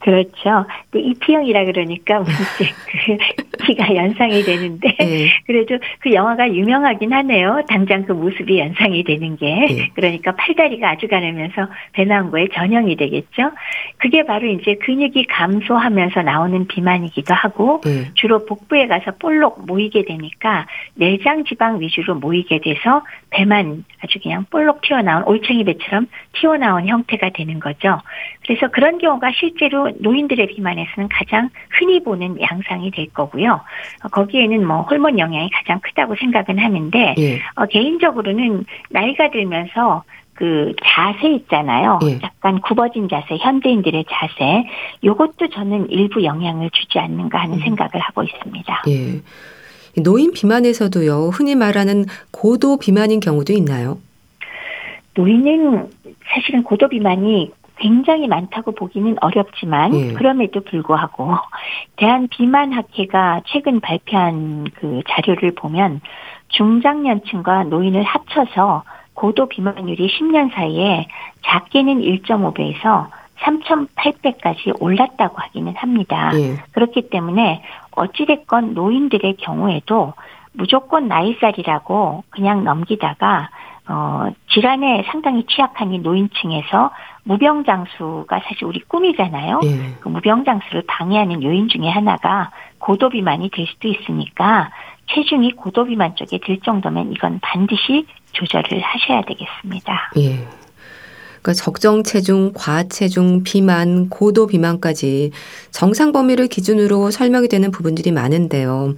[0.00, 0.66] 그렇죠.
[0.90, 2.70] 그 이피형이라 그러니까 이제
[3.56, 5.28] 그 키가 연상이 되는데 예.
[5.46, 7.62] 그래도 그 영화가 유명하긴 하네요.
[7.68, 9.88] 당장 그 모습이 연상이 되는 게 예.
[9.94, 13.50] 그러니까 팔다리가 아주 가늘면서 배 나온 거에 전형이 되겠죠.
[13.96, 18.10] 그게 바로 이제 근육이 감소하면서 나오는 비만이기도 하고 예.
[18.14, 24.82] 주로 복부에 가서 볼록 모이게 되니까 내장 지방 위주로 모이게 돼서 배만 아주 그냥 볼록
[24.82, 28.00] 튀어나온 올챙이 배처럼 튀어나온 형태가 되는 거죠.
[28.46, 33.60] 그래서 그런 경우가 실 제로 노인들의 비만에서는 가장 흔히 보는 양상이 될 거고요.
[34.04, 37.40] 어, 거기에는 뭐 호르몬 영향이 가장 크다고 생각은 하는데 예.
[37.54, 42.00] 어, 개인적으로는 나이가 들면서 그 자세 있잖아요.
[42.04, 42.18] 예.
[42.22, 44.64] 약간 굽어진 자세, 현대인들의 자세.
[45.04, 47.60] 요것도 저는 일부 영향을 주지 않는가 하는 음.
[47.60, 48.82] 생각을 하고 있습니다.
[48.88, 50.02] 예.
[50.02, 53.98] 노인 비만에서도요, 흔히 말하는 고도 비만인 경우도 있나요?
[55.14, 55.88] 노인은
[56.26, 60.12] 사실은 고도 비만이 굉장히 많다고 보기는 어렵지만 예.
[60.12, 61.34] 그럼에도 불구하고
[61.96, 66.00] 대한 비만 학회가 최근 발표한 그 자료를 보면
[66.48, 68.84] 중장년층과 노인을 합쳐서
[69.14, 71.06] 고도 비만율이 10년 사이에
[71.42, 73.08] 작게는 1.5배에서
[73.40, 76.30] 3,800까지 올랐다고 하기는 합니다.
[76.34, 76.56] 예.
[76.72, 80.14] 그렇기 때문에 어찌됐건 노인들의 경우에도
[80.52, 83.50] 무조건 나이살이라고 그냥 넘기다가
[83.86, 86.90] 어, 질환에 상당히 취약한 이 노인층에서
[87.24, 89.60] 무병장수가 사실 우리 꿈이잖아요.
[89.64, 89.96] 예.
[90.00, 94.70] 그 무병장수를 방해하는 요인 중에 하나가 고도비만이 될 수도 있으니까
[95.14, 100.12] 체중이 고도비만 쪽에 들 정도면 이건 반드시 조절을 하셔야 되겠습니다.
[100.18, 100.46] 예.
[101.42, 105.30] 그러니까 적정 체중, 과체중, 비만, 고도 비만까지
[105.70, 108.94] 정상 범위를 기준으로 설명이 되는 부분들이 많은데요.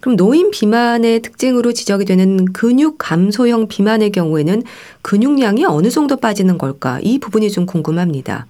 [0.00, 4.62] 그럼 노인 비만의 특징으로 지적이 되는 근육 감소형 비만의 경우에는
[5.02, 6.98] 근육량이 어느 정도 빠지는 걸까?
[7.02, 8.46] 이 부분이 좀 궁금합니다.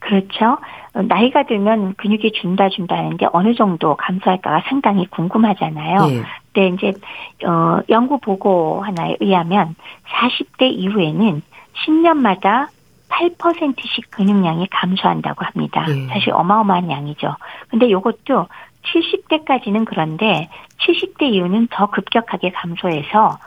[0.00, 0.58] 그렇죠.
[0.94, 6.08] 어, 나이가 들면 근육이 준다 준다 하는데 어느 정도 감소할까가 상당히 궁금하잖아요.
[6.10, 6.22] 예.
[6.52, 9.74] 근데 이제 어 연구 보고 하나에 의하면
[10.06, 11.40] 40대 이후에는
[11.86, 12.68] 10년마다
[13.08, 15.86] 8%씩 근육량이 감소한다고 합니다.
[15.88, 16.06] 예.
[16.08, 17.36] 사실 어마어마한 양이죠.
[17.68, 18.46] 근데 요것도
[18.84, 20.48] 70대까지는 그런데
[20.80, 23.38] 70대 이후는 더 급격하게 감소해서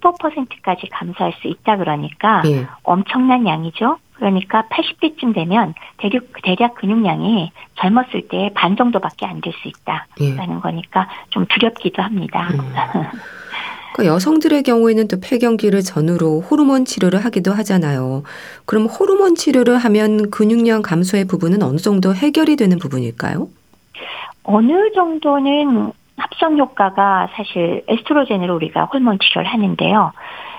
[0.00, 2.66] 15%까지 감소할 수 있다 그러니까 예.
[2.84, 3.98] 엄청난 양이죠.
[4.14, 7.50] 그러니까 80대쯤 되면 대략, 대략 근육량이
[7.80, 9.58] 젊었을 때 반 정도밖에 안 될수
[10.20, 10.24] 예.
[10.26, 12.48] 있다라는 거니까 좀 두렵기도 합니다.
[12.52, 12.58] 음.
[13.94, 18.22] 그 여성들의 경우에는 또 폐경기를 전후로 호르몬 치료를 하기도 하잖아요.
[18.64, 23.48] 그럼 호르몬 치료를 하면 근육량 감소의 부분은 어느 정도 해결이 되는 부분일까요?
[24.44, 30.12] 어느 정도는 합성 효과가 사실 에스트로겐으로 우리가 호르몬 치료를 하는데요.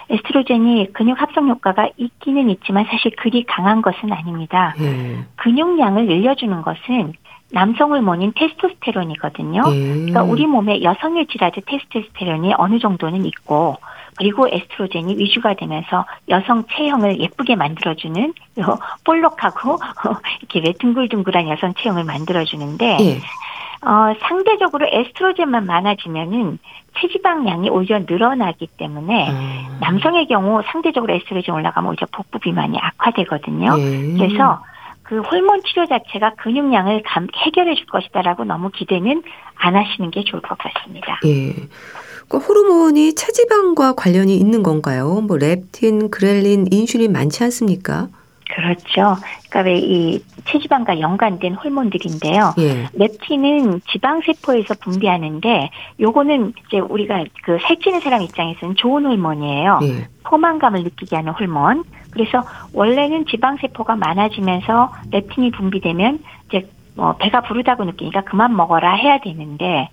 [0.10, 4.76] 에스트로겐이 근육 합성 효과가 있기는 있지만 사실 그리 강한 것은 아닙니다.
[4.80, 5.20] 예.
[5.38, 7.14] 근육량을 늘려주는 것은
[7.52, 9.62] 남성 호르몬인 테스토스테론이거든요.
[9.68, 9.88] 예.
[9.94, 13.78] 그러니까 우리 몸에 여성일지라도 테스토스테론이 어느 정도는 있고
[14.16, 19.78] 그리고 에스트로겐이 위주가 되면서 여성 체형을 예쁘게 만들어주는 요 볼록하고
[20.42, 23.20] 이렇게 왜 둥글둥글한 여성 체형을 만들어주는데 예.
[23.86, 26.60] 어, 상대적으로 에스트로겐만 많아지면은
[27.00, 29.78] 체지방량이 오히려 늘어나기 때문에 아.
[29.82, 33.76] 남성의 경우 상대적으로 에스트로겐 올라가면 오히려 복부 비만이 악화되거든요.
[33.78, 34.18] 예.
[34.18, 34.64] 그래서
[35.04, 39.22] 그 호르몬 치료 자체가 근육량을 감, 해결해 줄 것이다라고 너무 기대는
[39.56, 41.20] 안 하시는 게 좋을 것 같습니다.
[41.26, 41.54] 예.
[42.30, 45.22] 그 호르몬이 체지방과 관련이 있는 건가요?
[45.22, 48.08] 뭐 렙틴, 그렐린, 인슐린 많지 않습니까?
[48.54, 49.16] 그렇죠.
[49.50, 52.54] 그러니까 왜 이 체지방과 연관된 호르몬들인데요.
[52.60, 52.88] 예.
[52.94, 59.80] 렙틴은 지방 세포에서 분비하는데 요거는 이제 우리가 그 살찌는 사람 입장에서는 좋은 호르몬이에요.
[59.84, 60.08] 예.
[60.24, 61.84] 포만감을 느끼게 하는 호르몬.
[62.12, 62.44] 그래서
[62.74, 69.90] 원래는 지방 세포가 많아지면서 렙틴이 분비되면 이제 뭐 배가 부르다고 느끼니까 그만 먹어라 해야 되는데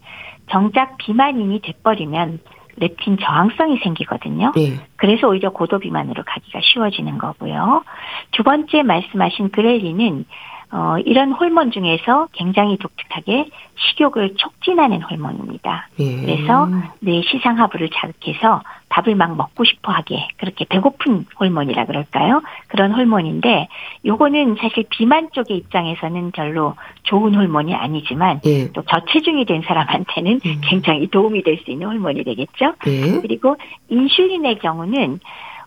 [0.51, 2.41] 정작 비만인이 돼버리면
[2.77, 4.53] 렙틴 저항성이 생기거든요.
[4.59, 4.81] 예.
[4.97, 7.85] 그래서 오히려 고도 비만으로 가기가 쉬워지는 거고요.
[8.33, 10.25] 두 번째 말씀하신 그렐린은
[10.73, 15.89] 어, 이런 호르몬 중에서 굉장히 독특하게 식욕을 촉진하는 호르몬입니다.
[15.99, 16.21] 예.
[16.21, 16.69] 그래서
[17.01, 22.43] 뇌 시상하부를 자극해서 밥을 막 먹고 싶어 하게 그렇게 배고픈 호르몬이라 그럴까요?
[22.69, 23.69] 그런 호르몬인데
[24.05, 26.75] 요거는 사실 비만 쪽의 입장에서는 별로
[27.05, 28.71] 좋은 호르몬이 아니지만 예.
[28.73, 30.61] 또 저체중이 된 사람한테는 음.
[30.63, 32.75] 굉장히 도움이 될 수 있는 호르몬이 되겠죠.
[32.87, 33.21] 예.
[33.23, 33.57] 그리고
[33.89, 35.21] 인슐린의 경우는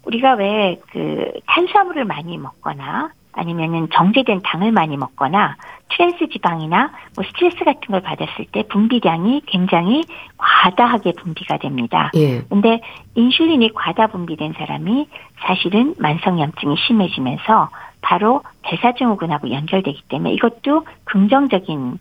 [0.05, 5.55] 우리가 왜 그 탄수화물을 많이 먹거나 아니면은 정제된 당을 많이 먹거나
[5.89, 10.03] 트랜스 지방이나 뭐 스트레스 같은 걸 받았을 때 분비량이 굉장히
[10.37, 12.11] 과다하게 분비가 됩니다.
[12.15, 12.41] 예.
[12.49, 12.81] 근데
[13.15, 15.07] 인슐린이 과다 분비된 사람이
[15.45, 17.69] 사실은 만성염증이 심해지면서
[18.01, 21.99] 바로 대사증후군하고 연결되기 때문에 이것도 긍정적인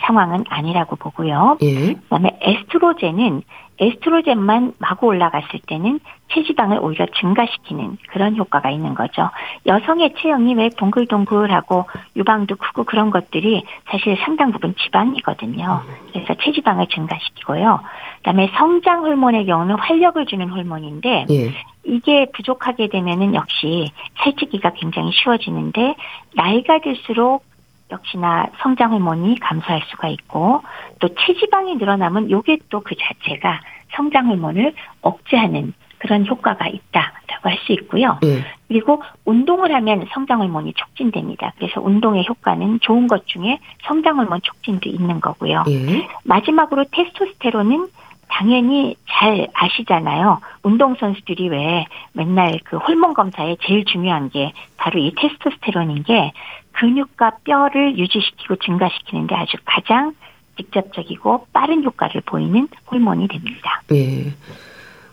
[0.00, 1.58] 상황은 아니라고 보고요.
[1.62, 1.94] 예.
[1.94, 3.42] 그다음에 에스트로겐은
[3.78, 6.00] 에스트로겐만 마구 올라갔을 때는
[6.32, 9.30] 체지방을 오히려 증가시키는 그런 효과가 있는 거죠.
[9.66, 11.84] 여성의 체형이 왜 동글동글하고
[12.16, 15.82] 유방도 크고 그런 것들이 사실 상당 부분 지방이거든요.
[16.12, 17.80] 그래서 체지방을 증가시키고요.
[18.18, 21.52] 그다음에 성장 호르몬의 경우는 활력을 주는 호르몬인데 예.
[21.84, 23.90] 이게 부족하게 되면은 역시
[24.22, 25.94] 살찌기가 굉장히 쉬워지는데
[26.34, 27.44] 나이가 들수록
[27.90, 30.62] 역시나 성장 호르몬이 감소할 수가 있고
[31.00, 33.60] 또 체지방이 늘어나면 요게 또 그 자체가
[33.94, 38.18] 성장 호르몬을 억제하는 그런 효과가 있다라고 할 수 있고요.
[38.24, 38.44] 예.
[38.68, 41.52] 그리고 운동을 하면 성장 호르몬이 촉진됩니다.
[41.56, 45.64] 그래서 운동의 효과는 좋은 것 중에 성장 호르몬 촉진도 있는 거고요.
[45.68, 46.06] 예.
[46.24, 47.88] 마지막으로 테스토스테론은
[48.28, 50.40] 당연히 잘 아시잖아요.
[50.62, 56.32] 운동선수들이 왜 맨날 그 호르몬 검사에 제일 중요한 게 바로 이 테스토스테론인 게
[56.74, 60.14] 근육과 뼈를 유지시키고 증가시키는데 아주 가장
[60.56, 63.82] 직접적이고 빠른 효과를 보이는 호르몬이 됩니다.
[63.92, 64.32] 예.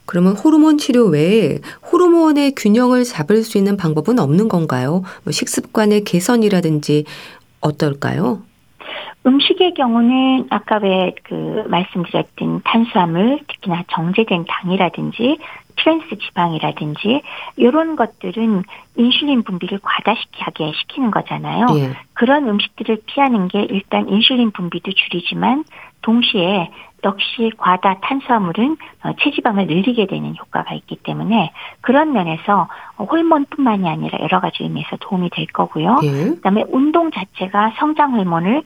[0.05, 1.59] 그러면 호르몬 치료 외에
[1.91, 5.03] 호르몬의 균형을 잡을 수 있는 방법은 없는 건가요?
[5.24, 7.05] 뭐 식습관의 개선이라든지
[7.62, 8.41] 어떨까요?
[9.26, 15.38] 음식의 경우는 아까 왜 그 말씀드렸던 탄수화물, 특히나 정제된 당이라든지
[15.76, 17.22] 트랜스 지방이라든지
[17.55, 18.63] 이런 것들은
[18.95, 21.65] 인슐린 분비를 과다시키게 시키는 거잖아요.
[21.76, 21.91] 예.
[22.13, 25.63] 그런 음식들을 피하는 게 일단 인슐린 분비도 줄이지만
[26.01, 26.72] 동시에
[27.03, 31.51] 역시 과다 탄수화물은 어, 체지방을 늘리게 되는 효과가 있기 때문에
[31.82, 32.67] 그런 면에서
[32.99, 35.99] 호르몬뿐만이 아니라 여러 가지 의미에서 도움이 될 거고요.
[36.03, 36.11] 예.
[36.36, 38.63] 그다음에 운동 자체가 성장 호르몬을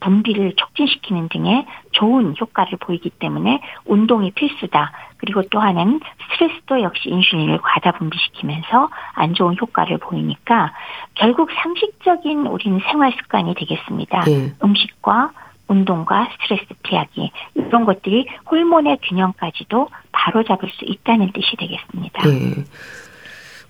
[0.00, 4.92] 어, 분비를 촉진시키는 등의 좋은 효과를 보이기 때문에 운동이 필수다.
[5.18, 6.00] 그리고 또 하나는
[6.32, 10.72] 스트레스도 역시 인슐린을 과다 분비시키면서 안 좋은 효과를 보이니까
[11.14, 14.24] 결국 상식적인 우리는 생활 습관이 되겠습니다.
[14.28, 14.52] 예.
[14.62, 15.32] 음식과
[15.68, 22.28] 운동과 스트레스 피하기 이런 것들이 호르몬의 균형까지도 바로잡을 수 있다는 뜻이 되겠습니다.
[22.28, 22.64] 예.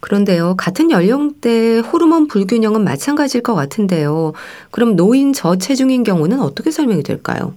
[0.06, 4.34] 그런데요, 같은 연령대 호르몬 불균형은 마찬가지일 것 같은데요.
[4.70, 7.54] 그럼 노인 저체중인 경우는 어떻게 설명이 될까요?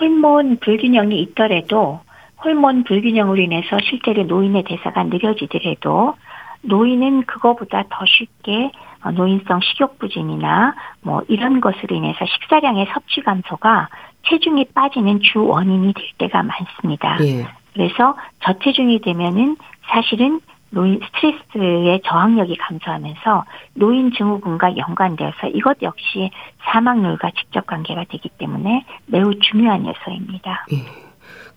[0.00, 2.00] 호르몬 불균형이 있더라도
[2.42, 6.14] 호르몬 불균형으로 인해서 실제로 노인의 대사가 느려지더라도
[6.62, 8.70] 노인은 그거보다 더 쉽게
[9.02, 13.88] 어, 노인성 식욕부진이나 뭐 이런 것으로 인해서 식사량의 섭취 감소가
[14.26, 17.18] 체중이 빠지는 주 원인이 될 때가 많습니다.
[17.20, 17.46] 예.
[17.74, 20.40] 그래서 저체중이 되면은 사실은
[20.74, 23.44] 노인 스트레스의 저항력이 감소하면서
[23.74, 26.30] 노인 증후군과 연관되어서 이것 역시
[26.64, 30.66] 사망률과 직접 관계가 되기 때문에 매우 중요한 요소입니다.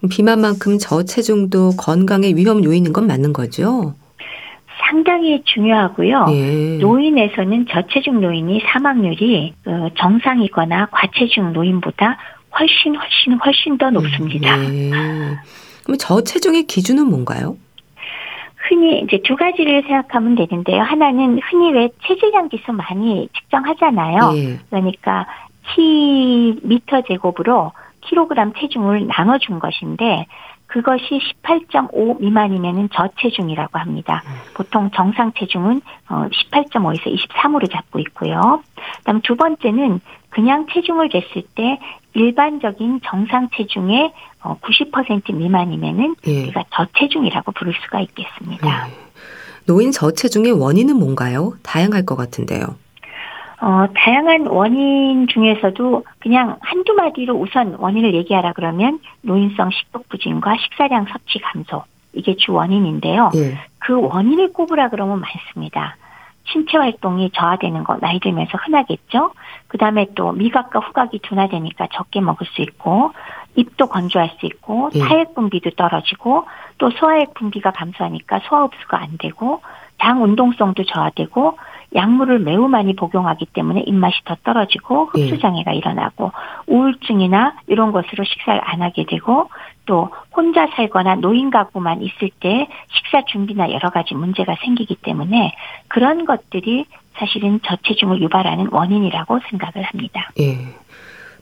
[0.09, 3.95] 비만만큼 저체중도 건강의 위험 요인인 건 맞는 거죠?
[4.79, 6.27] 상당히 중요하고요.
[6.29, 6.77] 예.
[6.77, 12.17] 노인에서는 저체중 노인이 사망률이 어, 정상이거나 과체중 노인보다
[12.59, 14.57] 훨씬 훨씬 훨씬 더 높습니다.
[14.71, 14.91] 예.
[15.83, 17.57] 그럼 저체중의 기준은 뭔가요?
[18.67, 20.81] 흔히 이제 두 가지를 생각하면 되는데요.
[20.81, 24.33] 하나는 흔히 왜 체질량 지수 많이 측정하잖아요.
[24.35, 24.59] 예.
[24.69, 25.25] 그러니까
[25.73, 30.27] 키 미터 제곱으로 킬로그램 체중을 나눠준 것인데
[30.77, 34.23] 그것이 18.5 미만이면은 저체중이라고 합니다.
[34.53, 38.61] 보통 정상 체중은 어 18.5에서 23으로 잡고 있고요.
[38.99, 39.99] 그다음 두 번째는
[40.29, 41.79] 그냥 체중을 쟀을 때
[42.13, 46.43] 일반적인 정상 체중의 어90% 미만이면은 예.
[46.43, 48.87] 우리가 저체중이라고 부를 수가 있겠습니다.
[48.87, 48.93] 예.
[49.65, 51.53] 노인 저체중의 원인은 뭔가요?
[51.63, 52.75] 다양할 것 같은데요.
[53.59, 61.05] 어, 다양한 원인 중에서도 그냥 한두 마디로 우선 원인을 얘기하라 그러면 노인성 식독 부진과 식사량
[61.05, 61.83] 섭취 감소
[62.13, 63.31] 이게 주 원인인데요.
[63.35, 63.57] 예.
[63.79, 65.97] 그 원인을 꼽으라 그러면 많습니다.
[66.45, 69.33] 신체 활동이 저하되는 거 나이 들면서 흔하겠죠.
[69.67, 73.11] 그 다음에 또 미각과 후각이 둔화되니까 적게 먹을 수 있고
[73.55, 74.99] 입도 건조할 수 있고 예.
[74.99, 76.45] 타액 분비도 떨어지고
[76.77, 79.61] 또 소화액 분비가 감소하니까 소화 흡수가 안 되고
[79.99, 81.57] 장 운동성도 저하되고
[81.95, 85.23] 약물을 매우 많이 복용하기 때문에 입맛이 더 떨어지고 예.
[85.23, 86.31] 흡수 장애가 일어나고
[86.67, 89.49] 우울증이나 이런 것으로 식사를 안 하게 되고
[89.85, 95.53] 또 혼자 살거나 노인 가구만 있을 때 식사 준비나 여러 가지 문제가 생기기 때문에
[95.87, 96.85] 그런 것들이
[97.17, 100.29] 사실은 저체중을 유발하는 원인이라고 생각을 합니다.
[100.39, 100.57] 예.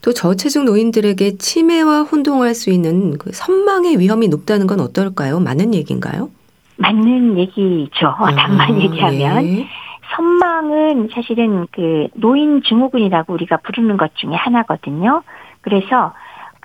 [0.02, 5.40] 또 저체중 노인들에게 치매와 혼동할 수 있는 그 선망의 위험이 높다는 건 어떨까요?
[5.40, 6.30] 맞는 얘기인가요?
[6.76, 8.14] 맞는 얘기죠.
[8.36, 9.66] 단만 아, 얘기하면 예.
[10.14, 15.22] 선망은 사실은 그 노인 증후군이라고 우리가 부르는 것 중에 하나거든요.
[15.60, 16.12] 그래서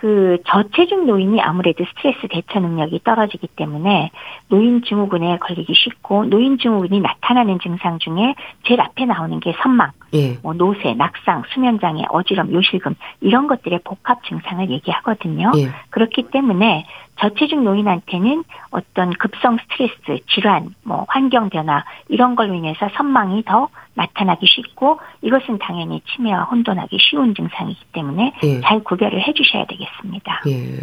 [0.01, 4.09] 그 저체중 노인이 아무래도 스트레스 대처 능력이 떨어지기 때문에
[4.47, 8.33] 노인 증후군에 걸리기 쉽고 노인 증후군이 나타나는 증상 중에
[8.63, 10.39] 제일 앞에 나오는 게 선망, 예.
[10.41, 15.51] 뭐 노쇠, 낙상, 수면 장애, 어지럼, 요실금 이런 것들의 복합 증상을 얘기하거든요.
[15.57, 15.69] 예.
[15.91, 16.85] 그렇기 때문에
[17.21, 24.47] 저체중 노인한테는 어떤 급성 스트레스, 질환, 뭐 환경 변화 이런 걸로 인해서 선망이 더 나타나기
[24.47, 28.61] 쉽고 이것은 당연히 치매와 혼돈하기 쉬운 증상이기 때문에 예.
[28.61, 30.41] 잘 구별을 해 주셔야 되겠습니다.
[30.47, 30.79] 예.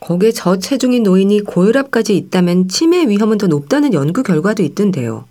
[0.00, 5.24] 거기에 저체중인 노인이 고혈압까지 있다면 치매 위험은 더 높다는 연구 결과도 있던데요.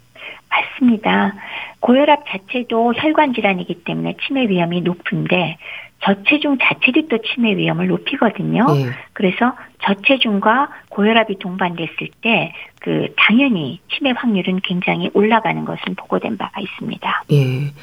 [0.49, 1.33] 맞습니다.
[1.79, 5.57] 고혈압 자체도 혈관 질환이기 때문에 치매 위험이 높은데
[6.03, 8.65] 저체중 자체도 또 치매 위험을 높이거든요.
[8.75, 8.89] 예.
[9.13, 9.53] 그래서
[9.83, 12.53] 저체중과 고혈압이 동반됐을 때
[12.87, 17.23] 그 당연히 치매 확률은 굉장히 올라가는 것은 보고된 바가 있습니다.
[17.33, 17.73] 예.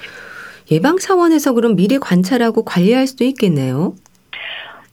[0.71, 3.93] 예방 차원에서 그럼 미리 관찰하고 관리할 수도 있겠네요.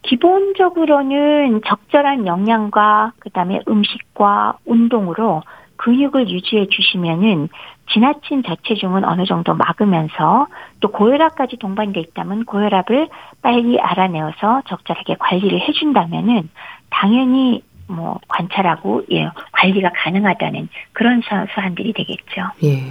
[0.02, 5.44] 기본적으로는 적절한 영양과 그다음에 음식과 운동으로
[5.78, 7.48] 근육을 유지해 주시면은
[7.94, 10.48] 지나친 저체중은 어느 정도 막으면서
[10.82, 13.08] 또 고혈압까지 동반돼 있다면 고혈압을
[13.42, 16.50] 빨리 알아내어서 적절하게 관리를 해준다면은
[16.92, 22.42] 당연히 뭐 관찰하고 예 관리가 가능하다는 그런 사- 사안들이 되겠죠.
[22.64, 22.84] 예.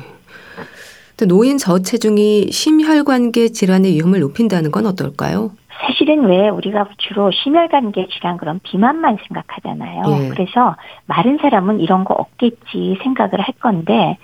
[1.16, 5.52] 또 노인 저체중이 심혈관계 질환의 위험을 높인다는 건 어떨까요?
[5.86, 10.02] 사실은 왜 우리가 주로 심혈관계 질환 그런 비만만 생각하잖아요.
[10.24, 10.28] 예.
[10.28, 10.76] 그래서
[11.06, 14.18] 마른 사람은 이런 거 없겠지 생각을 할 건데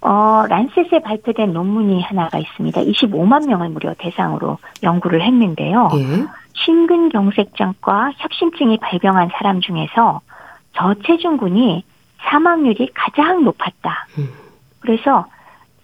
[0.00, 2.80] 어, 란셋에 발표된 논문이 하나가 있습니다.
[2.80, 5.90] 25만 명을 무려 대상으로 연구를 했는데요.
[5.94, 6.24] 예.
[6.64, 10.20] 심근경색증과 협심증이 발병한 사람 중에서
[10.72, 11.84] 저체중군이
[12.18, 14.06] 사망률이 가장 높았다.
[14.18, 14.28] 음.
[14.80, 15.26] 그래서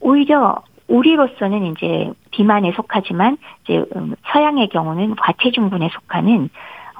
[0.00, 0.56] 오히려
[0.88, 6.50] 우리로서는 이제 비만에 속하지만 이제 음, 서양의 경우는 과체중군에 속하는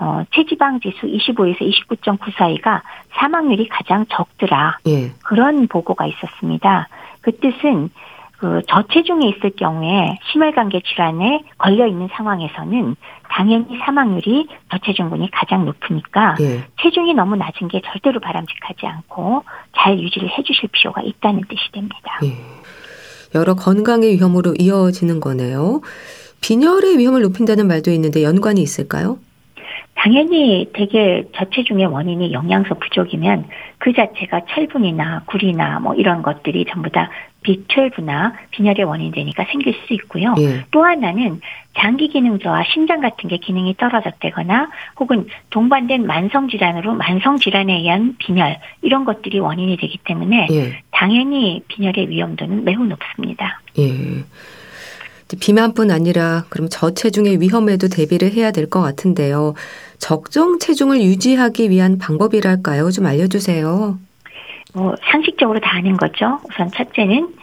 [0.01, 4.79] 어, 체지방 지수 25에서 29.9 사이가 사망률이 가장 적더라.
[4.87, 5.11] 예.
[5.25, 6.89] 그런 보고가 있었습니다.
[7.21, 7.91] 그 뜻은
[8.43, 12.97] 그 저체중에 있을 경우에 심혈관계 질환에 걸려 있는 상황에서는
[13.31, 16.65] 당연히 사망률이 저체중군이 가장 높으니까 예.
[16.83, 19.45] 체중이 너무 낮은 게 절대로 바람직하지 않고
[19.77, 22.19] 잘 유지를 해주실 필요가 있다는 뜻이 됩니다.
[22.25, 22.35] 예.
[23.39, 25.81] 여러 건강의 위험으로 이어지는 거네요.
[26.41, 29.19] 빈혈의 위험을 높인다는 말도 있는데 연관이 있을까요?
[29.95, 33.45] 당연히 대개 저체중의 원인이 영양소 부족이면
[33.79, 37.09] 그 자체가 철분이나 굴이나 뭐 이런 것들이 전부 다
[37.43, 40.35] B12나 빈혈의 원인이 되니까 생길 수 있고요.
[40.39, 40.65] 예.
[40.71, 41.41] 또 하나는
[41.79, 44.71] 장기 기능 저하, 심장 같은 게 기능이 떨어졌다거나
[45.01, 50.83] 혹은 동반된 만성 질환으로 만성 질환에 의한 빈혈 이런 것들이 원인이 되기 때문에 예.
[50.91, 53.61] 당연히 빈혈의 위험도는 매우 높습니다.
[53.79, 54.25] 예.
[55.41, 59.55] 비만뿐 아니라 그럼 저체중의 위험에도 대비를 해야 될 것 같은데요.
[59.99, 62.91] 적정 체중을 유지하기 위한 방법이랄까요?
[62.91, 63.99] 좀 알려주세요.
[64.75, 66.41] 뭐 상식적으로 다 아는 거죠.
[66.49, 67.35] 우선 첫째는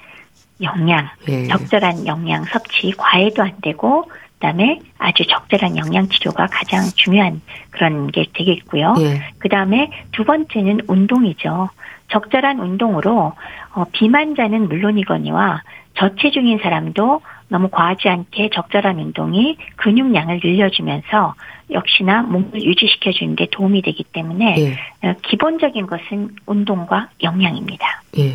[0.61, 1.47] 영양, 예.
[1.47, 8.25] 적절한 영양 섭취, 과해도 안 되고 그다음에 아주 적절한 영양 치료가 가장 중요한 그런 게
[8.33, 8.95] 되겠고요.
[8.99, 9.21] 예.
[9.39, 11.69] 그다음에 두 번째는 운동이죠.
[12.09, 13.33] 적절한 운동으로
[13.73, 15.61] 어, 비만자는 물론이거니와
[15.95, 21.35] 저체중인 사람도 너무 과하지 않게 적절한 운동이 근육량을 늘려주면서
[21.71, 25.07] 역시나 몸을 유지시켜 주는데 도움이 되기 때문에 예.
[25.07, 28.01] 어, 기본적인 것은 운동과 영양입니다.
[28.17, 28.33] 예.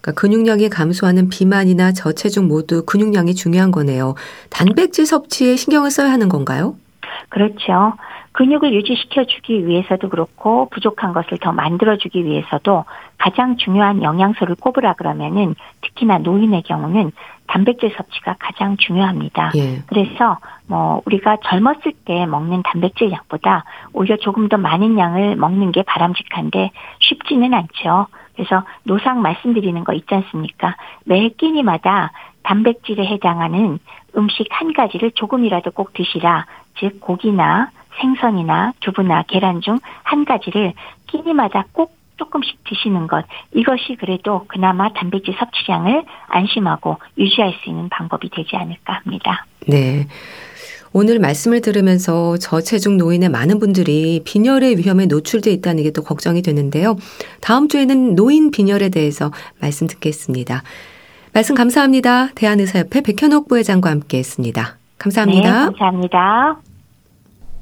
[0.00, 4.14] 그러니까 근육량이 감소하는 비만이나 저체중 모두 근육량이 중요한 거네요.
[4.50, 6.76] 단백질 섭취에 신경을 써야 하는 건가요?
[7.28, 7.94] 그렇죠.
[8.36, 12.84] 근육을 유지시켜 주기 위해서도 그렇고 부족한 것을 더 만들어 주기 위해서도
[13.16, 17.12] 가장 중요한 영양소를 꼽으라 그러면은 특히나 노인의 경우는
[17.46, 19.52] 단백질 섭취가 가장 중요합니다.
[19.56, 19.82] 예.
[19.86, 23.64] 그래서 뭐 우리가 젊었을 때 먹는 단백질 양보다
[23.94, 28.06] 오히려 조금 더 많은 양을 먹는 게 바람직한데 쉽지는 않죠.
[28.34, 30.76] 그래서 노상 말씀드리는 거 있지 않습니까?
[31.04, 32.12] 매 끼니마다
[32.42, 33.78] 단백질에 해당하는
[34.14, 36.44] 음식 한 가지를 조금이라도 꼭 드시라.
[36.78, 37.70] 즉 고기나
[38.00, 40.72] 생선이나 두부나 계란 중 한 가지를
[41.06, 43.24] 끼니마다 꼭 조금씩 드시는 것
[43.54, 49.44] 이것이 그래도 그나마 단백질 섭취량을 안심하고 유지할 수 있는 방법이 되지 않을까 합니다.
[49.66, 50.06] 네.
[50.92, 56.96] 오늘 말씀을 들으면서 저체중 노인의 많은 분들이 빈혈의 위험에 노출돼 있다는 게 또 걱정이 되는데요.
[57.42, 59.30] 다음 주에는 노인 빈혈에 대해서
[59.60, 60.62] 말씀 듣겠습니다.
[61.34, 62.28] 말씀 감사합니다.
[62.34, 64.76] 대한의사협회 백현옥 부회장과 함께했습니다.
[64.98, 65.50] 감사합니다.
[65.50, 66.56] 네, 감사합니다.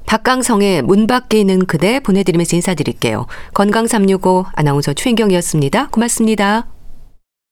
[0.07, 3.27] 박강성의 문 밖에 있는 그대 보내드리면서 인사드릴게요.
[3.55, 5.89] 건강365 아나운서 최인경이었습니다.
[5.89, 6.74] 고맙습니다.